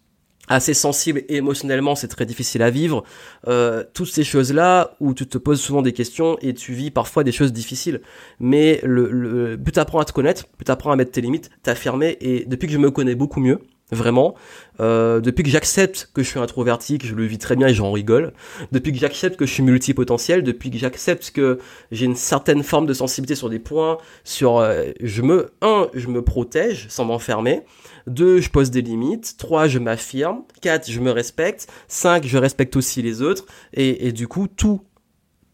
assez 0.55 0.75
sensible 0.75 1.23
émotionnellement, 1.29 1.95
c'est 1.95 2.09
très 2.09 2.27
difficile 2.27 2.63
à 2.63 2.71
vivre. 2.71 3.05
Euh, 3.49 3.85
toutes 3.95 4.09
ces 4.09 4.25
choses-là 4.25 4.97
où 5.01 5.15
tu 5.15 5.27
te 5.27 5.39
poses 5.39 5.61
souvent 5.61 5.83
des 5.83 5.93
questions 5.93 6.37
et 6.41 6.55
tu 6.55 6.73
vis 6.73 6.91
parfois 6.91 7.25
des 7.25 7.33
choses 7.33 7.53
difficiles. 7.53 8.01
Mais 8.41 8.81
le, 8.83 9.11
le 9.11 9.57
plus 9.57 9.73
t'apprends 9.73 10.01
à 10.01 10.05
te 10.05 10.13
connaître, 10.13 10.47
plus 10.47 10.65
t'apprends 10.65 10.93
à 10.93 10.97
mettre 10.97 11.13
tes 11.13 11.21
limites, 11.21 11.51
t'affirmer. 11.63 12.17
Et 12.21 12.45
depuis 12.47 12.67
que 12.67 12.73
je 12.73 12.79
me 12.79 12.91
connais 12.91 13.15
beaucoup 13.15 13.41
mieux, 13.41 13.59
vraiment, 13.93 14.35
euh, 14.81 15.21
depuis 15.21 15.43
que 15.43 15.51
j'accepte 15.51 16.11
que 16.15 16.23
je 16.23 16.29
suis 16.29 16.39
introverti, 16.39 16.99
que 16.99 17.07
je 17.07 17.15
le 17.15 17.25
vis 17.25 17.39
très 17.39 17.57
bien 17.57 17.69
et 17.69 17.75
j'en 17.75 17.93
rigole, 17.93 18.33
depuis 18.73 18.93
que 18.93 18.99
j'accepte 18.99 19.37
que 19.37 19.47
je 19.47 19.53
suis 19.53 19.63
multipotentiel, 19.63 20.43
depuis 20.43 20.71
que 20.71 20.79
j'accepte 20.79 21.31
que 21.31 21.59
j'ai 21.91 22.07
une 22.07 22.17
certaine 22.17 22.63
forme 22.63 22.87
de 22.87 22.95
sensibilité 22.95 23.35
sur 23.35 23.51
des 23.51 23.59
points, 23.59 23.99
sur, 24.25 24.59
euh, 24.59 24.91
je 25.01 25.23
me, 25.23 25.51
un, 25.61 25.89
je 25.95 26.09
me 26.09 26.23
protège 26.23 26.87
sans 26.89 27.05
m'enfermer. 27.05 27.63
2. 28.07 28.41
Je 28.41 28.51
pose 28.51 28.71
des 28.71 28.83
limites. 28.83 29.37
3. 29.39 29.69
Je 29.69 29.79
m'affirme. 29.79 30.43
4. 30.61 30.91
Je 30.91 31.01
me 31.01 31.11
respecte. 31.11 31.69
5. 31.89 32.27
Je 32.27 32.39
respecte 32.39 32.75
aussi 32.77 33.03
les 33.03 33.23
autres. 33.23 33.47
Et, 33.75 34.09
et 34.09 34.13
du 34.13 34.27
coup, 34.27 34.49
tout, 34.49 34.81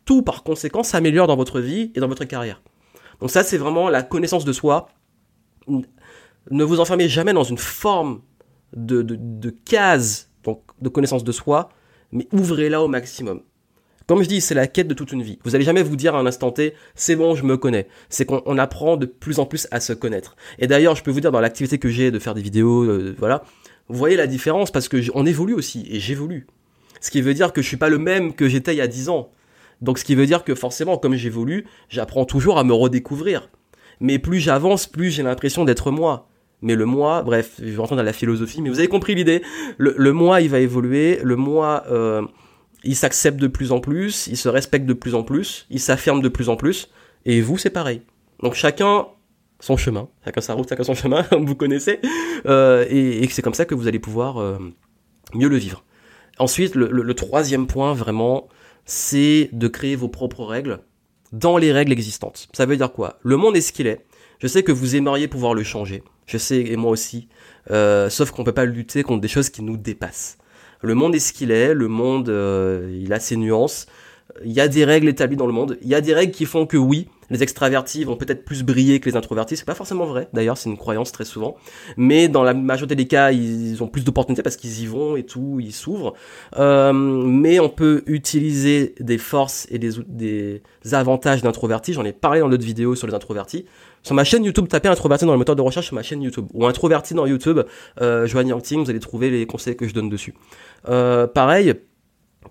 tout 0.05 0.23
par 0.23 0.43
conséquent 0.43 0.83
s'améliore 0.83 1.27
dans 1.27 1.37
votre 1.37 1.61
vie 1.61 1.93
et 1.95 2.01
dans 2.01 2.09
votre 2.09 2.25
carrière. 2.25 2.63
Donc 3.21 3.31
ça, 3.31 3.43
c'est 3.43 3.59
vraiment 3.59 3.89
la 3.89 4.03
connaissance 4.03 4.45
de 4.45 4.53
soi. 4.53 4.89
Ne 6.51 6.65
vous 6.65 6.81
enfermez 6.81 7.09
jamais 7.09 7.33
dans 7.33 7.45
une 7.45 7.59
forme 7.59 8.23
de, 8.77 9.03
de, 9.03 9.17
de 9.19 9.51
case 9.51 10.31
donc, 10.45 10.63
de 10.81 10.89
connaissance 10.89 11.25
de 11.25 11.33
soi, 11.33 11.71
mais 12.13 12.29
ouvrez-la 12.33 12.83
au 12.83 12.89
maximum. 12.89 13.43
Comme 14.07 14.23
je 14.23 14.29
dis, 14.29 14.41
c'est 14.41 14.55
la 14.55 14.67
quête 14.67 14.89
de 14.89 14.95
toute 14.95 15.13
une 15.13 15.23
vie. 15.23 15.39
Vous 15.45 15.55
allez 15.55 15.65
jamais 15.65 15.83
vous 15.83 15.95
dire 15.95 16.15
à 16.15 16.19
un 16.19 16.25
instant 16.25 16.51
T, 16.51 16.73
c'est 16.95 17.15
bon, 17.15 17.35
je 17.35 17.45
me 17.45 17.59
connais. 17.59 17.89
C'est 18.09 18.25
qu'on 18.25 18.57
apprend 18.57 18.97
de 18.97 19.05
plus 19.05 19.39
en 19.39 19.45
plus 19.45 19.69
à 19.71 19.81
se 19.81 19.93
connaître. 19.93 20.35
Et 20.59 20.67
d'ailleurs, 20.67 20.97
je 20.97 21.03
peux 21.03 21.11
vous 21.11 21.21
dire 21.21 21.31
dans 21.31 21.41
l'activité 21.41 21.79
que 21.79 21.91
j'ai 21.91 22.11
de 22.11 22.19
faire 22.19 22.33
des 22.33 22.41
vidéos, 22.41 22.85
euh, 22.85 23.15
voilà, 23.19 23.45
vous 23.89 23.99
voyez 23.99 24.17
la 24.17 24.27
différence 24.27 24.71
parce 24.71 24.89
que 24.89 24.97
on 25.13 25.27
évolue 25.27 25.53
aussi 25.53 25.87
et 25.91 26.01
j'évolue. 26.01 26.47
Ce 27.03 27.11
qui 27.11 27.21
veut 27.21 27.35
dire 27.35 27.53
que 27.53 27.61
je 27.61 27.69
suis 27.69 27.77
pas 27.77 27.91
le 27.91 27.99
même 27.99 28.33
que 28.33 28.49
j'étais 28.49 28.75
il 28.75 28.79
y 28.79 28.81
a 28.81 28.87
10 28.87 29.11
ans. 29.11 29.31
Donc 29.83 29.99
ce 29.99 30.05
qui 30.05 30.15
veut 30.15 30.27
dire 30.27 30.43
que 30.43 30.55
forcément, 30.55 30.97
comme 30.97 31.15
j'évolue, 31.15 31.67
j'apprends 31.91 32.25
toujours 32.25 32.59
à 32.59 32.65
me 32.65 32.73
redécouvrir. 32.73 33.51
Mais 34.01 34.19
plus 34.19 34.41
j'avance, 34.41 34.87
plus 34.87 35.11
j'ai 35.11 35.23
l'impression 35.23 35.67
d'être 35.67 35.91
moi. 35.91 36.28
Mais 36.61 36.75
le 36.75 36.87
moi, 36.87 37.23
bref, 37.23 37.55
je 37.59 37.71
vais 37.71 37.77
rentrer 37.77 37.97
dans 37.97 38.03
la 38.03 38.13
philosophie, 38.13 38.63
mais 38.63 38.69
vous 38.69 38.79
avez 38.79 38.89
compris 38.89 39.15
l'idée. 39.15 39.43
Le, 39.77 39.95
le 39.97 40.13
moi, 40.13 40.41
il 40.41 40.49
va 40.49 40.59
évoluer. 40.59 41.21
Le 41.23 41.37
moi, 41.37 41.85
euh, 41.91 42.23
il 42.85 42.97
s'accepte 42.97 43.39
de 43.39 43.47
plus 43.47 43.73
en 43.73 43.81
plus, 43.81 44.27
il 44.29 44.37
se 44.37 44.49
respecte 44.49 44.87
de 44.87 44.93
plus 44.93 45.15
en 45.15 45.23
plus, 45.23 45.67
il 45.71 45.81
s'affirme 45.81 46.23
de 46.23 46.29
plus 46.29 46.49
en 46.49 46.57
plus, 46.57 46.91
et 47.25 47.41
vous, 47.41 47.59
c'est 47.59 47.71
pareil. 47.71 48.03
Donc 48.43 48.55
chacun 48.55 49.07
son 49.61 49.77
chemin, 49.77 50.09
chacun 50.25 50.41
sa 50.41 50.55
route, 50.55 50.69
chacun 50.69 50.85
son 50.85 50.95
chemin, 50.95 51.27
vous 51.39 51.55
connaissez, 51.55 52.01
euh, 52.47 52.87
et, 52.89 53.27
c'est 53.29 53.43
comme 53.43 53.55
ça 53.55 53.65
que 53.65 53.75
vous 53.75 53.89
allez 53.89 53.99
pouvoir 53.99 54.39
euh, 54.39 54.59
mieux 55.35 55.49
le 55.49 55.57
vivre. 55.57 55.85
Ensuite, 56.39 56.77
le, 56.77 57.15
troisième 57.15 57.67
point, 57.67 57.95
vraiment, 57.95 58.49
c'est 58.85 59.51
de 59.53 59.67
créer 59.67 59.97
vos 59.97 60.09
propres 60.09 60.45
règles 60.45 60.79
dans 61.33 61.57
les 61.57 61.73
règles 61.73 61.91
existantes. 61.91 62.49
Ça 62.53 62.65
veut 62.65 62.77
dire 62.77 62.93
quoi? 62.93 63.19
Le 63.25 63.37
monde 63.37 63.57
est 63.57 63.61
ce 63.61 63.73
qu'il 63.73 63.89
est. 63.89 64.07
Je 64.39 64.47
sais 64.47 64.63
que 64.63 64.73
vous 64.73 64.97
aimeriez 64.97 65.29
pouvoir 65.29 65.55
le 65.55 65.63
changer. 65.63 66.03
Je 66.27 66.39
sais, 66.39 66.61
et 66.61 66.77
moi 66.77 66.91
aussi. 66.91 67.29
Euh, 67.71 68.09
sauf 68.09 68.31
qu'on 68.31 68.45
peut 68.45 68.53
pas 68.53 68.65
lutter 68.65 69.03
contre 69.03 69.21
des 69.21 69.29
choses 69.29 69.51
qui 69.51 69.63
nous 69.63 69.77
dépassent. 69.77 70.39
Le 70.81 70.95
monde 70.95 71.15
est 71.15 71.21
ce 71.21 71.33
qu'il 71.33 71.51
est. 71.51 71.75
Le 71.75 71.89
monde, 71.89 72.29
euh, 72.29 72.97
il 73.03 73.13
a 73.13 73.21
ses 73.21 73.37
nuances. 73.37 73.87
Il 74.45 74.53
y 74.53 74.61
a 74.61 74.69
des 74.69 74.85
règles 74.85 75.09
établies 75.09 75.37
dans 75.37 75.47
le 75.47 75.53
monde. 75.53 75.79
Il 75.83 75.89
y 75.89 75.95
a 75.95 76.01
des 76.01 76.15
règles 76.15 76.33
qui 76.33 76.45
font 76.45 76.67
que 76.67 76.77
oui, 76.77 77.09
les 77.31 77.43
extravertis 77.43 78.05
vont 78.05 78.17
peut-être 78.17 78.45
plus 78.45 78.63
briller 78.63 79.01
que 79.01 79.09
les 79.09 79.17
introvertis. 79.17 79.57
C'est 79.57 79.65
pas 79.65 79.75
forcément 79.75 80.07
vrai, 80.07 80.29
d'ailleurs, 80.33 80.57
c'est 80.57 80.71
une 80.71 80.77
croyance 80.77 81.13
très 81.13 81.25
souvent. 81.25 81.57
Mais 81.97 82.29
dans 82.29 82.43
la 82.43 82.55
majorité 82.55 82.95
des 82.95 83.07
cas, 83.07 83.33
ils 83.33 83.83
ont 83.83 83.89
plus 83.89 84.05
d'opportunités 84.05 84.43
parce 84.43 84.57
qu'ils 84.57 84.83
y 84.83 84.87
vont 84.87 85.17
et 85.17 85.25
tout, 85.25 85.59
ils 85.61 85.73
s'ouvrent. 85.73 86.15
Euh, 86.59 86.93
mais 86.93 87.61
on 87.61 87.69
peut 87.69 88.03
utiliser 88.07 88.95
des 89.01 89.19
forces 89.19 89.67
et 89.71 89.79
des, 89.79 89.91
des 90.07 90.63
avantages 90.93 91.43
d'introvertis. 91.43 91.93
J'en 91.93 92.05
ai 92.05 92.13
parlé 92.13 92.41
dans 92.41 92.49
d'autres 92.49 92.65
vidéos 92.65 92.95
sur 92.95 93.07
les 93.07 93.15
introvertis. 93.15 93.67
Sur 94.03 94.15
ma 94.15 94.25
chaîne 94.25 94.45
YouTube, 94.45 94.69
tapez 94.69 94.89
introverti 94.89 95.27
dans 95.27 95.33
le 95.33 95.39
moteur 95.39 95.57
de 95.57 95.63
recherche 95.63 95.87
sur 95.87 95.95
ma 95.95 96.03
chaîne 96.03 96.23
YouTube 96.23 96.47
ou 96.55 96.67
introverti 96.67 97.15
dans 97.15 97.27
YouTube, 97.27 97.61
euh, 98.01 98.27
Joanne 98.27 98.49
Yangting, 98.49 98.83
vous 98.83 98.91
allez 98.91 99.01
trouver 99.01 99.29
les 99.29 99.45
conseils 99.47 99.77
que 99.77 99.87
je 99.89 99.93
donne 99.93 100.09
dessus. 100.09 100.35
Euh, 100.89 101.27
pareil, 101.27 101.75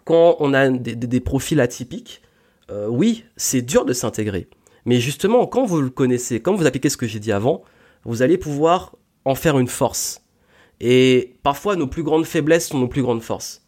quand 0.04 0.36
on 0.40 0.54
a 0.54 0.70
des, 0.70 0.96
des, 0.96 1.08
des 1.08 1.20
profils 1.20 1.60
atypiques, 1.60 2.22
euh, 2.70 2.88
oui, 2.88 3.24
c'est 3.38 3.62
dur 3.62 3.86
de 3.86 3.94
s'intégrer. 3.94 4.50
Mais 4.88 5.02
justement, 5.02 5.46
quand 5.48 5.66
vous 5.66 5.82
le 5.82 5.90
connaissez, 5.90 6.40
quand 6.40 6.56
vous 6.56 6.66
appliquez 6.66 6.90
ce 6.90 6.96
que 6.96 7.08
j'ai 7.08 7.20
dit 7.20 7.34
avant, 7.34 7.62
vous 8.06 8.22
allez 8.22 8.38
pouvoir 8.38 8.96
en 9.26 9.36
faire 9.36 9.60
une 9.60 9.68
force. 9.68 10.22
Et 10.80 11.36
parfois, 11.44 11.76
nos 11.76 11.88
plus 11.88 12.04
grandes 12.04 12.26
faiblesses 12.26 12.70
sont 12.70 12.80
nos 12.80 12.88
plus 12.88 13.02
grandes 13.02 13.22
forces. 13.22 13.68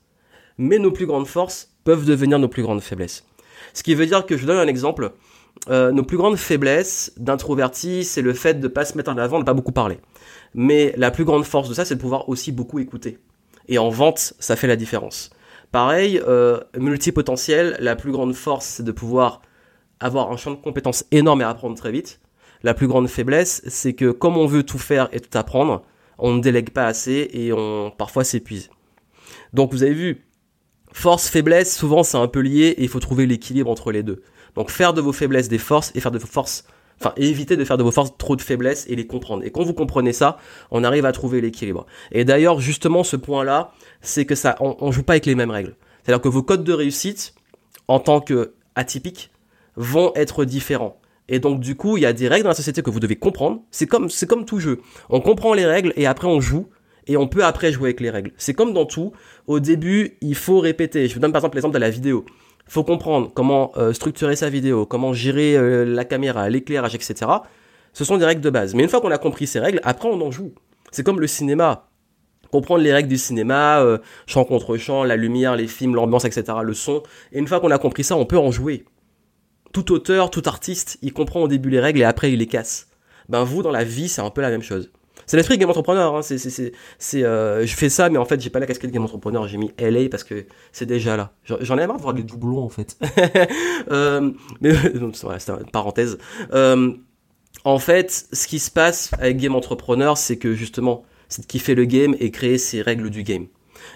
Mais 0.57 0.79
nos 0.79 0.91
plus 0.91 1.05
grandes 1.05 1.27
forces 1.27 1.75
peuvent 1.83 2.05
devenir 2.05 2.39
nos 2.39 2.47
plus 2.47 2.63
grandes 2.63 2.79
faiblesses. 2.79 3.25
Ce 3.73 3.83
qui 3.83 3.95
veut 3.95 4.05
dire 4.05 4.25
que 4.25 4.37
je 4.37 4.45
donne 4.45 4.59
un 4.59 4.67
exemple. 4.67 5.11
Euh, 5.69 5.91
nos 5.91 6.03
plus 6.03 6.15
grandes 6.15 6.37
faiblesses 6.37 7.11
d'introvertis, 7.17 8.05
c'est 8.05 8.21
le 8.21 8.33
fait 8.33 8.53
de 8.53 8.63
ne 8.63 8.67
pas 8.69 8.85
se 8.85 8.95
mettre 8.95 9.11
en 9.11 9.17
avant, 9.17 9.39
de 9.39 9.41
ne 9.41 9.45
pas 9.45 9.53
beaucoup 9.53 9.73
parler. 9.73 9.99
Mais 10.53 10.93
la 10.95 11.11
plus 11.11 11.25
grande 11.25 11.43
force 11.43 11.67
de 11.67 11.73
ça, 11.73 11.83
c'est 11.83 11.95
de 11.95 12.01
pouvoir 12.01 12.29
aussi 12.29 12.53
beaucoup 12.53 12.79
écouter. 12.79 13.19
Et 13.67 13.77
en 13.77 13.89
vente, 13.89 14.35
ça 14.39 14.55
fait 14.55 14.67
la 14.67 14.77
différence. 14.77 15.31
Pareil, 15.73 16.21
euh, 16.25 16.61
multipotentiel, 16.77 17.75
la 17.81 17.97
plus 17.97 18.13
grande 18.13 18.33
force, 18.33 18.65
c'est 18.65 18.83
de 18.83 18.93
pouvoir 18.93 19.41
avoir 19.99 20.31
un 20.31 20.37
champ 20.37 20.51
de 20.51 20.55
compétences 20.55 21.05
énorme 21.11 21.41
et 21.41 21.45
apprendre 21.45 21.77
très 21.77 21.91
vite. 21.91 22.19
La 22.63 22.73
plus 22.73 22.87
grande 22.87 23.07
faiblesse, 23.07 23.61
c'est 23.67 23.93
que 23.93 24.11
comme 24.11 24.37
on 24.37 24.45
veut 24.45 24.63
tout 24.63 24.77
faire 24.77 25.09
et 25.13 25.19
tout 25.19 25.37
apprendre, 25.37 25.83
on 26.17 26.33
ne 26.33 26.41
délègue 26.41 26.71
pas 26.71 26.85
assez 26.85 27.29
et 27.33 27.53
on 27.53 27.91
parfois 27.91 28.23
s'épuise. 28.23 28.69
Donc 29.53 29.71
vous 29.71 29.83
avez 29.83 29.93
vu, 29.93 30.27
force, 30.91 31.29
faiblesse, 31.29 31.75
souvent 31.75 32.03
c'est 32.03 32.17
un 32.17 32.27
peu 32.27 32.41
lié 32.41 32.75
et 32.77 32.83
il 32.83 32.89
faut 32.89 32.99
trouver 32.99 33.25
l'équilibre 33.25 33.69
entre 33.69 33.91
les 33.91 34.03
deux. 34.03 34.21
Donc 34.55 34.69
faire 34.69 34.93
de 34.93 35.01
vos 35.01 35.13
faiblesses 35.13 35.47
des 35.47 35.57
forces 35.57 35.91
et 35.95 36.01
faire 36.01 36.11
de 36.11 36.19
vos 36.19 36.27
forces, 36.27 36.65
enfin 36.99 37.13
éviter 37.15 37.55
de 37.55 37.63
faire 37.63 37.77
de 37.77 37.83
vos 37.83 37.91
forces 37.91 38.17
trop 38.17 38.35
de 38.35 38.41
faiblesses 38.41 38.85
et 38.89 38.95
les 38.95 39.07
comprendre. 39.07 39.43
Et 39.45 39.51
quand 39.51 39.63
vous 39.63 39.73
comprenez 39.73 40.11
ça, 40.11 40.37
on 40.71 40.83
arrive 40.83 41.05
à 41.05 41.13
trouver 41.13 41.39
l'équilibre. 41.39 41.85
Et 42.11 42.25
d'ailleurs 42.25 42.59
justement 42.59 43.03
ce 43.05 43.15
point-là, 43.15 43.71
c'est 44.01 44.25
que 44.25 44.35
ça, 44.35 44.57
on, 44.59 44.75
on 44.79 44.91
joue 44.91 45.03
pas 45.03 45.13
avec 45.13 45.25
les 45.25 45.35
mêmes 45.35 45.51
règles. 45.51 45.75
C'est-à-dire 46.03 46.21
que 46.21 46.29
vos 46.29 46.43
codes 46.43 46.63
de 46.63 46.73
réussite, 46.73 47.33
en 47.87 47.99
tant 47.99 48.19
que 48.19 48.53
atypiques, 48.75 49.31
vont 49.79 50.11
être 50.13 50.45
différents. 50.45 50.99
Et 51.29 51.39
donc 51.39 51.59
du 51.59 51.75
coup, 51.75 51.97
il 51.97 52.01
y 52.01 52.05
a 52.05 52.13
des 52.13 52.27
règles 52.27 52.43
dans 52.43 52.49
la 52.49 52.55
société 52.55 52.81
que 52.83 52.89
vous 52.89 52.99
devez 52.99 53.15
comprendre. 53.15 53.61
C'est 53.71 53.87
comme 53.87 54.09
c'est 54.09 54.27
comme 54.27 54.45
tout 54.45 54.59
jeu. 54.59 54.81
On 55.09 55.21
comprend 55.21 55.53
les 55.53 55.65
règles 55.65 55.93
et 55.95 56.05
après 56.05 56.27
on 56.27 56.41
joue 56.41 56.67
et 57.07 57.17
on 57.17 57.27
peut 57.27 57.45
après 57.45 57.71
jouer 57.71 57.89
avec 57.89 58.01
les 58.01 58.09
règles. 58.09 58.31
C'est 58.37 58.53
comme 58.53 58.73
dans 58.73 58.85
tout. 58.85 59.13
Au 59.47 59.59
début, 59.59 60.17
il 60.21 60.35
faut 60.35 60.59
répéter. 60.59 61.07
Je 61.07 61.13
vous 61.13 61.19
donne 61.19 61.31
par 61.31 61.39
exemple 61.39 61.55
l'exemple 61.55 61.75
de 61.75 61.79
la 61.79 61.89
vidéo. 61.89 62.25
Faut 62.67 62.83
comprendre 62.83 63.31
comment 63.33 63.71
euh, 63.77 63.93
structurer 63.93 64.35
sa 64.35 64.49
vidéo, 64.49 64.85
comment 64.85 65.13
gérer 65.13 65.55
euh, 65.55 65.85
la 65.85 66.03
caméra, 66.03 66.49
l'éclairage, 66.49 66.93
etc. 66.93 67.15
Ce 67.93 68.03
sont 68.03 68.17
des 68.17 68.25
règles 68.25 68.41
de 68.41 68.49
base. 68.49 68.75
Mais 68.75 68.83
une 68.83 68.89
fois 68.89 69.01
qu'on 69.01 69.11
a 69.11 69.17
compris 69.17 69.47
ces 69.47 69.59
règles, 69.59 69.79
après 69.83 70.09
on 70.09 70.21
en 70.21 70.29
joue. 70.29 70.53
C'est 70.91 71.03
comme 71.03 71.19
le 71.19 71.27
cinéma. 71.27 71.87
Comprendre 72.51 72.83
les 72.83 72.91
règles 72.91 73.09
du 73.09 73.17
cinéma, 73.17 73.81
euh, 73.81 73.99
champ 74.25 74.43
contre 74.43 74.77
champ, 74.77 75.03
la 75.03 75.15
lumière, 75.15 75.55
les 75.55 75.67
films, 75.67 75.95
l'ambiance, 75.95 76.25
etc., 76.25 76.57
le 76.63 76.73
son. 76.73 77.03
Et 77.31 77.39
une 77.39 77.47
fois 77.47 77.59
qu'on 77.59 77.71
a 77.71 77.77
compris 77.77 78.03
ça, 78.03 78.17
on 78.17 78.25
peut 78.25 78.39
en 78.39 78.51
jouer 78.51 78.85
tout 79.71 79.91
auteur, 79.91 80.31
tout 80.31 80.43
artiste, 80.45 80.97
il 81.01 81.13
comprend 81.13 81.41
au 81.41 81.47
début 81.47 81.69
les 81.69 81.79
règles 81.79 81.99
et 81.99 82.03
après 82.03 82.31
il 82.31 82.39
les 82.39 82.47
casse. 82.47 82.87
Ben 83.29 83.43
vous, 83.43 83.61
dans 83.61 83.71
la 83.71 83.83
vie, 83.83 84.09
c'est 84.09 84.21
un 84.21 84.29
peu 84.31 84.41
la 84.41 84.49
même 84.49 84.63
chose. 84.63 84.91
C'est 85.29 85.37
l'esprit 85.37 85.59
game 85.59 85.69
entrepreneur. 85.69 86.15
Hein. 86.15 86.23
C'est, 86.23 86.39
c'est, 86.39 86.71
c'est, 86.97 87.23
euh, 87.23 87.63
je 87.63 87.75
fais 87.75 87.89
ça, 87.89 88.09
mais 88.09 88.17
en 88.17 88.25
fait, 88.25 88.41
j'ai 88.41 88.49
pas 88.49 88.59
la 88.59 88.65
casquette 88.65 88.89
game 88.89 89.03
entrepreneur. 89.03 89.47
J'ai 89.47 89.57
mis 89.57 89.71
LA 89.77 90.09
parce 90.09 90.23
que 90.23 90.45
c'est 90.71 90.87
déjà 90.87 91.15
là. 91.17 91.33
J'en 91.43 91.77
ai 91.77 91.85
marre 91.85 91.97
de 91.97 92.01
voir 92.01 92.15
des 92.15 92.23
doublons 92.23 92.63
en 92.63 92.69
fait. 92.69 92.97
euh, 93.91 94.31
mais 94.59 94.73
c'est 95.13 95.49
une 95.49 95.69
parenthèse. 95.71 96.17
Euh, 96.51 96.93
en 97.63 97.77
fait, 97.77 98.25
ce 98.33 98.47
qui 98.47 98.57
se 98.57 98.71
passe 98.71 99.11
avec 99.19 99.37
game 99.37 99.53
entrepreneur, 99.53 100.17
c'est 100.17 100.37
que 100.37 100.55
justement, 100.55 101.03
c'est 101.27 101.43
de 101.43 101.47
kiffer 101.47 101.75
le 101.75 101.85
game 101.85 102.15
et 102.19 102.31
créer 102.31 102.57
ses 102.57 102.81
règles 102.81 103.11
du 103.11 103.21
game. 103.21 103.45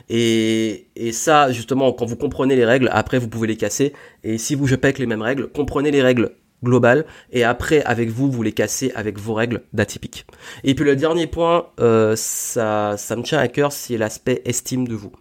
Et, 0.10 0.88
et 0.96 1.12
ça, 1.12 1.52
justement, 1.52 1.92
quand 1.94 2.06
vous 2.06 2.16
comprenez 2.16 2.56
les 2.56 2.66
règles, 2.66 2.90
après 2.92 3.20
vous 3.20 3.28
pouvez 3.28 3.48
les 3.48 3.58
casser. 3.58 3.94
Et 4.24 4.38
si 4.38 4.56
vous 4.56 4.68
je 4.68 4.76
avec 4.76 5.00
les 5.00 5.06
mêmes 5.06 5.22
règles, 5.22 5.48
comprenez 5.48 5.92
les 5.92 6.02
règles 6.02 6.32
globales 6.64 7.06
et 7.32 7.44
après 7.44 7.84
avec 7.84 8.10
vous 8.10 8.32
vous 8.32 8.42
les 8.42 8.54
cassez 8.54 8.92
avec 8.96 9.20
vos 9.20 9.34
règles 9.34 9.64
d'atypique. 9.74 10.26
Et 10.64 10.74
puis 10.76 10.86
le 10.86 10.96
dernier 10.96 11.28
point, 11.28 11.68
euh, 11.80 12.16
ça, 12.16 12.96
ça 12.98 13.16
me 13.16 13.24
tient 13.24 13.40
à 13.40 13.48
cœur, 13.48 13.72
c'est 13.72 13.98
l'aspect 13.98 14.42
estime 14.46 14.88
de 14.88 14.96
vous. 14.96 15.12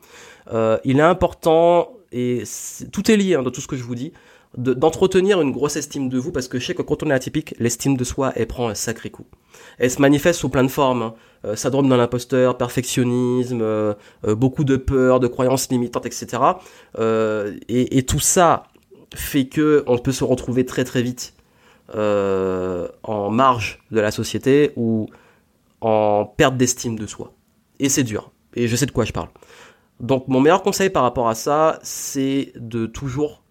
Euh, 0.52 0.78
il 0.84 0.98
est 0.98 1.02
important 1.02 1.92
et 2.12 2.44
tout 2.92 3.10
est 3.10 3.16
lié 3.16 3.34
hein, 3.34 3.42
dans 3.42 3.50
tout 3.50 3.60
ce 3.60 3.68
que 3.68 3.76
je 3.76 3.82
vous 3.82 3.94
dis 3.94 4.12
d'entretenir 4.56 5.40
une 5.40 5.50
grosse 5.50 5.76
estime 5.76 6.08
de 6.08 6.18
vous 6.18 6.30
parce 6.30 6.48
que 6.48 6.58
je 6.58 6.66
sais 6.66 6.74
que 6.74 6.82
quand 6.82 7.02
on 7.02 7.10
est 7.10 7.14
atypique, 7.14 7.54
l'estime 7.58 7.96
de 7.96 8.04
soi, 8.04 8.32
elle 8.36 8.46
prend 8.46 8.68
un 8.68 8.74
sacré 8.74 9.10
coup. 9.10 9.26
Elle 9.78 9.90
se 9.90 10.00
manifeste 10.00 10.40
sous 10.40 10.48
plein 10.48 10.64
de 10.64 10.68
formes. 10.68 11.02
Hein. 11.02 11.14
Euh, 11.44 11.56
syndrome 11.56 11.88
dans 11.88 11.96
l'imposteur, 11.96 12.56
perfectionnisme, 12.56 13.62
euh, 13.62 13.94
euh, 14.24 14.36
beaucoup 14.36 14.62
de 14.62 14.76
peur, 14.76 15.18
de 15.18 15.26
croyances 15.26 15.68
limitantes, 15.70 16.06
etc. 16.06 16.40
Et, 17.68 17.98
et, 17.98 18.02
tout 18.04 18.20
ça 18.20 18.64
fait 19.14 19.46
que 19.46 19.82
on 19.88 19.98
peut 19.98 20.12
se 20.12 20.22
retrouver 20.22 20.64
très 20.64 20.84
très 20.84 21.02
vite 21.02 21.34
en 21.94 23.30
marge 23.30 23.80
de 23.90 24.00
la 24.00 24.10
société 24.10 24.72
ou 24.76 25.08
en 25.80 26.24
perte 26.24 26.56
d'estime 26.56 26.98
de 26.98 27.06
soi. 27.06 27.32
Et 27.80 27.88
c'est 27.88 28.04
dur. 28.04 28.30
Et 28.54 28.68
je 28.68 28.76
sais 28.76 28.86
de 28.86 28.92
quoi 28.92 29.04
je 29.04 29.12
parle. 29.12 29.28
Donc 30.00 30.28
mon 30.28 30.40
meilleur 30.40 30.62
conseil 30.62 30.90
par 30.90 31.02
rapport 31.02 31.28
à 31.28 31.34
ça, 31.34 31.80
c'est 31.82 32.52
de 32.56 32.86
toujours 32.86 33.41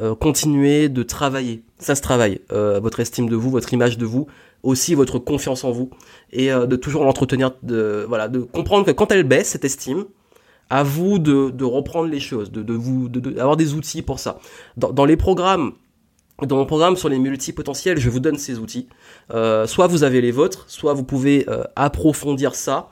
euh, 0.00 0.14
continuer 0.14 0.88
de 0.88 1.02
travailler. 1.02 1.62
Ça 1.78 1.94
se 1.94 2.02
travaille. 2.02 2.40
Euh, 2.52 2.80
votre 2.80 3.00
estime 3.00 3.28
de 3.28 3.36
vous, 3.36 3.50
votre 3.50 3.72
image 3.72 3.98
de 3.98 4.06
vous, 4.06 4.26
aussi 4.62 4.94
votre 4.94 5.18
confiance 5.18 5.64
en 5.64 5.70
vous, 5.70 5.90
et 6.32 6.52
euh, 6.52 6.66
de 6.66 6.76
toujours 6.76 7.04
l'entretenir. 7.04 7.52
De 7.62 8.04
voilà, 8.08 8.28
de 8.28 8.40
comprendre 8.40 8.86
que 8.86 8.90
quand 8.90 9.12
elle 9.12 9.24
baisse 9.24 9.48
cette 9.48 9.64
estime, 9.64 10.04
à 10.70 10.82
vous 10.82 11.18
de, 11.18 11.64
reprendre 11.64 12.08
les 12.08 12.20
choses, 12.20 12.50
de, 12.50 12.72
vous, 12.72 13.08
des 13.08 13.74
outils 13.74 14.00
pour 14.00 14.18
ça. 14.18 14.38
Dans, 14.76 15.04
les 15.04 15.18
programmes 15.18 15.72
dans 16.40 16.56
mon 16.56 16.64
programme 16.64 16.96
sur 16.96 17.10
les 17.10 17.18
multipotentiels, 17.18 17.98
je 17.98 18.08
vous 18.08 18.20
donne 18.20 18.38
ces 18.38 18.58
outils. 18.58 18.88
Euh, 19.32 19.66
soit 19.66 19.86
vous 19.86 20.02
avez 20.02 20.22
les 20.22 20.30
vôtres, 20.30 20.64
soit 20.68 20.94
vous 20.94 21.04
pouvez 21.04 21.46
approfondir 21.76 22.54
ça. 22.54 22.88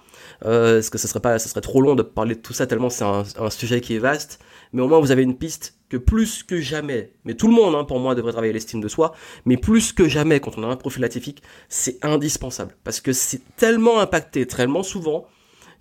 Euh, 0.46 0.76
parce 0.76 0.90
que 0.90 0.98
ce 0.98 1.06
serait 1.06 1.20
pas, 1.20 1.38
ce 1.38 1.48
serait 1.48 1.60
trop 1.60 1.82
long 1.82 1.94
de 1.94 2.02
parler 2.02 2.34
de 2.34 2.40
tout 2.40 2.52
ça 2.52 2.66
tellement 2.66 2.88
c'est 2.88 3.04
un, 3.04 3.50
sujet 3.50 3.80
qui 3.80 3.94
est 3.94 3.98
vaste. 3.98 4.40
Mais 4.72 4.82
au 4.82 4.88
moins 4.88 5.00
vous 5.00 5.10
avez 5.10 5.22
une 5.22 5.36
piste 5.36 5.74
que 5.90 5.96
plus 5.96 6.42
que 6.42 6.60
jamais, 6.60 7.12
mais 7.24 7.34
tout 7.34 7.48
le 7.48 7.52
monde 7.52 7.74
hein, 7.74 7.84
pour 7.84 7.98
moi 7.98 8.14
devrait 8.14 8.32
travailler 8.32 8.52
l'estime 8.52 8.80
de 8.80 8.88
soi, 8.88 9.12
mais 9.44 9.58
plus 9.58 9.92
que 9.92 10.08
jamais 10.08 10.40
quand 10.40 10.56
on 10.56 10.62
a 10.62 10.66
un 10.66 10.76
profil 10.76 11.04
atypique, 11.04 11.42
c'est 11.68 12.02
indispensable 12.02 12.76
parce 12.84 13.00
que 13.00 13.12
c'est 13.12 13.42
tellement 13.56 14.00
impacté, 14.00 14.46
tellement 14.46 14.82
souvent 14.82 15.26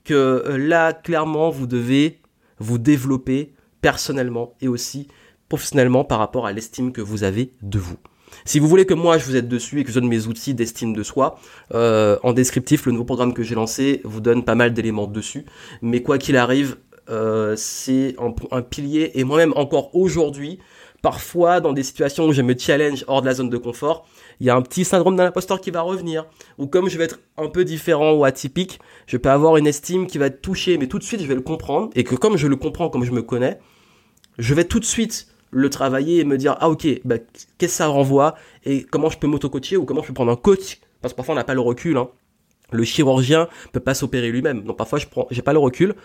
que 0.04 0.13
euh, 0.13 0.58
là 0.58 0.92
clairement 0.92 1.50
vous 1.51 1.68
devez 1.68 2.20
vous 2.58 2.80
développer 2.80 3.54
personnellement 3.82 4.56
et 4.60 4.68
aussi 4.68 5.08
professionnellement 5.48 6.04
par 6.04 6.20
rapport 6.20 6.46
à 6.46 6.51
l'estime 6.51 6.92
que 6.92 7.01
vous 7.01 7.24
avez 7.24 7.54
de 7.62 7.80
vous. 7.80 7.98
Si 8.46 8.60
vous 8.60 8.68
voulez 8.68 8.86
que 8.86 8.94
moi 8.94 9.18
je 9.18 9.25
vous 9.25 9.36
aide 9.36 9.48
dessus 9.48 9.80
et 9.80 9.84
que 9.84 9.89
je 9.89 10.00
donne 10.00 10.10
mes 10.10 10.28
outils 10.28 10.54
d'estime 10.54 10.94
de 10.94 11.04
soi, 11.04 11.39
euh, 11.74 12.18
en 12.24 12.34
descriptif, 12.34 12.86
le 12.86 12.92
nouveau 12.92 13.06
programme 13.06 13.34
que 13.34 13.44
j'ai 13.44 13.56
lancé 13.56 14.01
vous 14.04 14.22
donne 14.22 14.44
pas 14.44 14.56
mal 14.56 14.74
d'éléments 14.74 15.08
dessus. 15.08 15.46
Mais 15.82 16.01
quoi 16.01 16.18
qu'il 16.18 16.38
arrive, 16.38 16.78
euh, 17.10 17.56
c'est 17.56 18.16
un, 18.51 18.62
pilier. 18.62 19.12
Et 19.16 19.24
moi-même, 19.24 19.54
encore 19.56 19.96
aujourd'hui, 19.96 20.60
parfois 21.01 21.62
dans 21.62 21.74
des 21.74 21.84
situations 21.84 22.25
où 22.28 22.34
je 22.34 22.42
me 22.42 22.58
challenge 22.58 23.06
hors 23.08 23.22
de 23.22 23.28
la 23.28 23.34
zone 23.34 23.50
de 23.50 23.58
confort, 23.58 24.08
il 24.39 24.48
y 24.48 24.50
a 24.50 24.56
un 24.56 24.62
petit 24.62 24.86
syndrome 24.86 25.16
d'un 25.16 25.25
imposteur 25.25 25.62
qui 25.62 25.72
va 25.72 25.82
revenir. 25.82 26.25
Ou 26.58 26.68
comme 26.68 26.89
je 26.89 26.98
vais 26.98 27.06
être 27.06 27.20
un 27.38 27.48
peu 27.48 27.66
différent 27.66 28.13
ou 28.13 28.25
atypique, 28.25 28.80
je 29.08 29.18
peux 29.18 29.30
avoir 29.30 29.58
une 29.58 29.68
estime 29.68 30.08
qui 30.08 30.18
va 30.18 30.28
être 30.28 30.42
touchée, 30.42 30.78
mais 30.78 30.88
tout 30.88 31.00
de 31.00 31.04
suite 31.04 31.22
je 31.22 31.28
vais 31.28 31.36
le 31.36 31.42
comprendre. 31.42 31.89
Et 31.96 32.04
que 32.04 32.16
comme 32.16 32.38
je 32.38 32.48
le 32.48 32.56
comprends, 32.56 32.89
comme 32.89 33.04
je 33.04 33.12
me 33.12 33.22
connais, 33.22 33.60
je 34.38 34.54
vais 34.54 34.66
tout 34.66 34.80
de 34.80 34.86
suite 34.86 35.28
le 35.51 35.70
travailler 35.70 36.20
et 36.20 36.24
me 36.24 36.38
dire, 36.38 36.56
ah 36.60 36.70
ok, 36.70 36.88
bah, 37.06 37.18
qu'est-ce 37.18 37.48
que 37.58 37.68
ça 37.68 37.88
renvoie 37.88 38.36
et 38.66 38.84
comment 38.84 39.10
je 39.10 39.18
peux 39.18 39.28
m'auto-coacher 39.28 39.78
ou 39.78 39.86
comment 39.86 40.01
je 40.01 40.08
peux 40.08 40.13
prendre 40.13 40.32
un 40.32 40.36
coach, 40.36 40.80
parce 41.01 41.13
que 41.13 41.18
parfois 41.18 41.34
on 41.34 41.38
n'a 41.38 41.44
pas 41.44 41.54
le 41.54 41.62
recul, 41.62 41.98
hein, 41.98 42.10
Le 42.72 42.84
chirurgien 42.84 43.48
peut 43.72 43.80
pas 43.80 43.94
s'opérer 43.94 44.32
lui-même. 44.32 44.63
Donc 44.63 44.78
parfois 44.78 45.00
je 45.00 45.08
prends, 45.08 45.28
j'ai 45.32 45.42
pas 45.42 45.54
le 45.54 45.60
recul, 45.60 45.96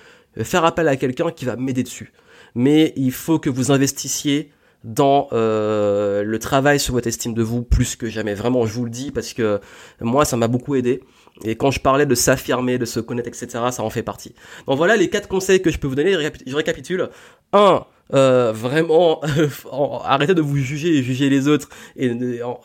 faire 0.42 0.64
appel 0.64 0.88
à 0.88 0.96
quelqu'un 0.96 1.30
qui 1.30 1.44
va 1.44 1.56
m'aider 1.56 1.82
dessus. 1.82 2.12
Mais 2.54 2.92
il 2.96 3.12
faut 3.12 3.38
que 3.38 3.50
vous 3.50 3.70
investissiez 3.70 4.50
dans 4.84 5.28
euh, 5.32 6.22
le 6.22 6.38
travail 6.38 6.78
sur 6.78 6.94
votre 6.94 7.06
estime 7.06 7.32
de 7.34 7.42
vous 7.42 7.62
plus 7.62 7.96
que 7.96 8.08
jamais. 8.08 8.34
Vraiment, 8.34 8.66
je 8.66 8.74
vous 8.74 8.84
le 8.84 8.90
dis 8.90 9.10
parce 9.10 9.32
que 9.32 9.60
moi, 10.00 10.24
ça 10.24 10.36
m'a 10.36 10.46
beaucoup 10.46 10.74
aidé. 10.74 11.02
Et 11.42 11.56
quand 11.56 11.70
je 11.70 11.80
parlais 11.80 12.06
de 12.06 12.14
s'affirmer, 12.14 12.78
de 12.78 12.84
se 12.84 13.00
connaître, 13.00 13.28
etc., 13.28 13.48
ça 13.70 13.82
en 13.82 13.90
fait 13.90 14.02
partie. 14.02 14.34
Donc 14.66 14.76
voilà 14.76 14.96
les 14.96 15.08
quatre 15.08 15.26
conseils 15.26 15.62
que 15.62 15.70
je 15.70 15.78
peux 15.78 15.88
vous 15.88 15.96
donner. 15.96 16.12
Je 16.46 16.54
récapitule. 16.54 17.08
1. 17.52 17.84
Euh, 18.12 18.52
vraiment, 18.52 19.20
arrêtez 20.04 20.34
de 20.34 20.42
vous 20.42 20.56
juger 20.56 20.98
et 20.98 21.02
juger 21.02 21.30
les 21.30 21.48
autres 21.48 21.68
et 21.96 22.12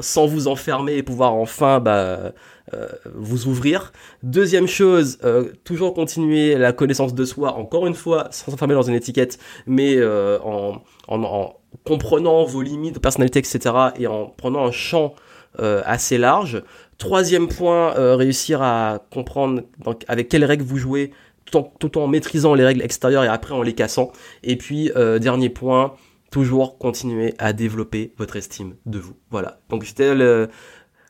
sans 0.01 0.27
vous 0.27 0.47
enfermer 0.47 0.97
et 0.97 1.03
pouvoir 1.03 1.33
enfin 1.33 1.79
bah, 1.79 2.33
euh, 2.73 2.87
vous 3.15 3.47
ouvrir. 3.47 3.91
Deuxième 4.21 4.67
chose, 4.67 5.17
euh, 5.23 5.53
toujours 5.63 5.93
continuer 5.95 6.55
la 6.55 6.71
connaissance 6.71 7.15
de 7.15 7.25
soi, 7.25 7.55
encore 7.55 7.87
une 7.87 7.95
fois, 7.95 8.27
sans 8.29 8.51
s'enfermer 8.51 8.75
dans 8.75 8.83
une 8.83 8.93
étiquette, 8.93 9.39
mais 9.65 9.95
euh, 9.95 10.37
en, 10.43 10.83
en, 11.07 11.23
en, 11.23 11.55
comprenant 11.83 12.43
vos 12.43 12.61
limites 12.61 12.95
de 12.95 12.99
personnalité, 12.99 13.39
etc., 13.39 13.73
et 13.97 14.05
en 14.05 14.27
prenant 14.27 14.65
un 14.65 14.71
champ 14.71 15.15
assez 15.57 16.17
large. 16.17 16.63
Troisième 16.99 17.47
point, 17.47 17.91
réussir 18.15 18.61
à 18.61 18.99
comprendre 19.11 19.63
avec 20.07 20.29
quelles 20.29 20.45
règles 20.45 20.63
vous 20.63 20.77
jouez, 20.77 21.11
tout 21.51 21.97
en, 21.97 22.07
maîtrisant 22.07 22.53
les 22.53 22.65
règles 22.65 22.81
extérieures 22.81 23.23
et 23.23 23.27
après 23.27 23.53
en 23.53 23.61
les 23.61 23.73
cassant. 23.73 24.11
Et 24.43 24.57
puis, 24.57 24.91
dernier 25.19 25.49
point, 25.49 25.93
toujours 26.31 26.77
continuer 26.77 27.33
à 27.37 27.53
développer 27.53 28.13
votre 28.17 28.35
estime 28.35 28.75
de 28.85 28.99
vous. 28.99 29.15
Voilà. 29.31 29.61
Donc 29.69 29.85
c'était 29.85 30.15
le, 30.15 30.49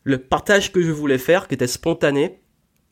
le 0.04 0.18
partage 0.18 0.72
que 0.72 0.82
je 0.82 0.92
voulais 0.92 1.18
faire, 1.18 1.48
qui 1.48 1.54
était 1.54 1.68
spontané. 1.68 2.42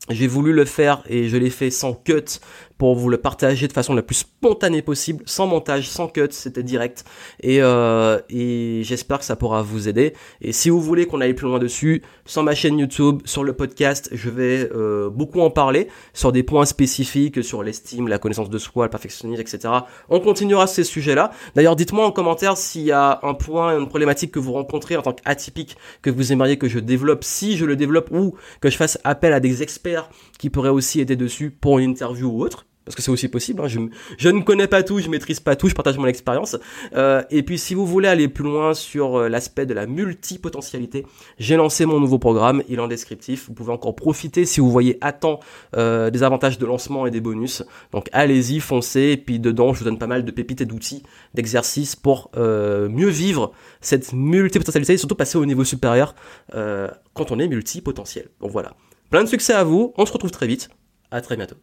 J'ai 0.09 0.27
voulu 0.27 0.53
le 0.53 0.63
faire 0.63 1.03
et 1.09 1.27
je 1.27 1.35
l'ai 1.35 1.49
fait 1.49 1.69
sans 1.69 1.93
cut 1.93 2.39
pour 2.77 2.95
vous 2.95 3.09
le 3.09 3.17
partager 3.17 3.67
de 3.67 3.73
façon 3.73 3.95
la 3.95 4.03
plus 4.03 4.17
spontanée 4.17 4.81
possible, 4.81 5.23
sans 5.25 5.47
montage, 5.47 5.89
sans 5.89 6.07
cut, 6.07 6.27
c'était 6.29 6.63
direct. 6.63 7.03
Et, 7.41 7.61
euh, 7.61 8.19
et 8.29 8.81
j'espère 8.83 9.19
que 9.19 9.25
ça 9.25 9.35
pourra 9.35 9.63
vous 9.63 9.89
aider. 9.89 10.13
Et 10.41 10.51
si 10.51 10.69
vous 10.69 10.79
voulez 10.79 11.07
qu'on 11.07 11.19
aille 11.19 11.33
plus 11.33 11.47
loin 11.47 11.59
dessus, 11.59 12.03
sur 12.25 12.43
ma 12.43 12.53
chaîne 12.53 12.77
YouTube, 12.77 13.21
sur 13.25 13.43
le 13.43 13.53
podcast, 13.53 14.09
je 14.11 14.29
vais 14.29 14.69
euh, 14.75 15.09
beaucoup 15.09 15.41
en 15.41 15.49
parler, 15.49 15.87
sur 16.13 16.31
des 16.31 16.43
points 16.43 16.65
spécifiques, 16.65 17.43
sur 17.43 17.63
l'estime, 17.63 18.07
la 18.07 18.19
connaissance 18.19 18.49
de 18.49 18.57
soi, 18.59 18.85
le 18.85 18.91
perfectionnisme, 18.91 19.41
etc. 19.41 19.73
On 20.09 20.19
continuera 20.19 20.67
ces 20.67 20.83
sujets-là. 20.83 21.31
D'ailleurs, 21.55 21.75
dites-moi 21.75 22.05
en 22.05 22.11
commentaire 22.11 22.57
s'il 22.57 22.83
y 22.83 22.91
a 22.91 23.19
un 23.23 23.33
point, 23.33 23.77
une 23.77 23.87
problématique 23.87 24.31
que 24.31 24.39
vous 24.39 24.53
rencontrez 24.53 24.97
en 24.97 25.01
tant 25.01 25.13
qu'atypique, 25.13 25.77
que 26.01 26.11
vous 26.11 26.31
aimeriez 26.31 26.57
que 26.57 26.69
je 26.69 26.79
développe, 26.79 27.23
si 27.23 27.57
je 27.57 27.65
le 27.65 27.75
développe, 27.75 28.09
ou 28.11 28.35
que 28.61 28.69
je 28.69 28.77
fasse 28.77 28.99
appel 29.03 29.33
à 29.33 29.39
des 29.39 29.63
experts 29.63 29.86
qui 30.37 30.49
pourraient 30.49 30.69
aussi 30.69 30.99
aider 30.99 31.15
dessus 31.15 31.49
pour 31.51 31.79
une 31.79 31.91
interview 31.91 32.29
ou 32.29 32.43
autre 32.43 32.65
parce 32.87 32.95
que 32.95 33.01
c'est 33.01 33.11
aussi 33.11 33.27
possible. 33.27 33.61
Hein. 33.61 33.67
Je, 34.17 34.29
ne 34.29 34.41
connais 34.41 34.67
pas 34.67 34.81
tout, 34.81 34.99
je 34.99 35.09
maîtrise 35.09 35.41
pas 35.41 35.57
tout, 35.57 35.67
je 35.67 35.75
partage 35.75 35.97
mon 35.97 36.05
expérience. 36.05 36.55
Euh, 36.95 37.21
et 37.29 37.43
puis, 37.43 37.57
si 37.57 37.73
vous 37.73 37.85
voulez 37.85 38.07
aller 38.07 38.29
plus 38.29 38.45
loin 38.45 38.73
sur 38.73 39.17
euh, 39.17 39.27
l'aspect 39.27 39.65
de 39.65 39.73
la 39.73 39.87
multipotentialité, 39.87 41.05
j'ai 41.37 41.57
lancé 41.57 41.85
mon 41.85 41.99
nouveau 41.99 42.17
programme, 42.17 42.63
il 42.69 42.75
est 42.75 42.81
en 42.81 42.87
descriptif. 42.87 43.47
Vous 43.49 43.53
pouvez 43.53 43.73
encore 43.73 43.93
profiter 43.93 44.45
si 44.45 44.61
vous 44.61 44.71
voyez 44.71 44.97
à 45.01 45.11
temps 45.11 45.41
euh, 45.75 46.09
des 46.09 46.23
avantages 46.23 46.59
de 46.59 46.65
lancement 46.65 47.05
et 47.05 47.11
des 47.11 47.19
bonus. 47.19 47.61
Donc, 47.91 48.07
allez-y, 48.13 48.61
foncez. 48.61 49.01
Et 49.01 49.17
puis, 49.17 49.37
dedans, 49.37 49.73
je 49.73 49.79
vous 49.79 49.85
donne 49.85 49.99
pas 49.99 50.07
mal 50.07 50.23
de 50.23 50.31
pépites 50.31 50.61
et 50.61 50.65
d'outils, 50.65 51.03
d'exercices 51.33 51.97
pour 51.97 52.31
mieux 52.37 53.09
vivre 53.09 53.51
cette 53.81 54.13
multipotentialité 54.13 54.93
et 54.93 54.97
surtout 54.97 55.15
passer 55.15 55.37
au 55.37 55.45
niveau 55.45 55.65
supérieur 55.65 56.15
quand 56.53 57.31
on 57.31 57.39
est 57.39 57.47
multipotentiel. 57.47 58.29
Donc 58.39 58.51
voilà. 58.51 58.75
Plein 59.09 59.23
de 59.23 59.29
succès 59.29 59.53
à 59.53 59.63
vous. 59.63 59.93
On 59.97 60.05
se 60.05 60.11
retrouve 60.11 60.31
très 60.31 60.47
vite. 60.47 60.69
À 61.11 61.21
très 61.21 61.37
bientôt. 61.37 61.55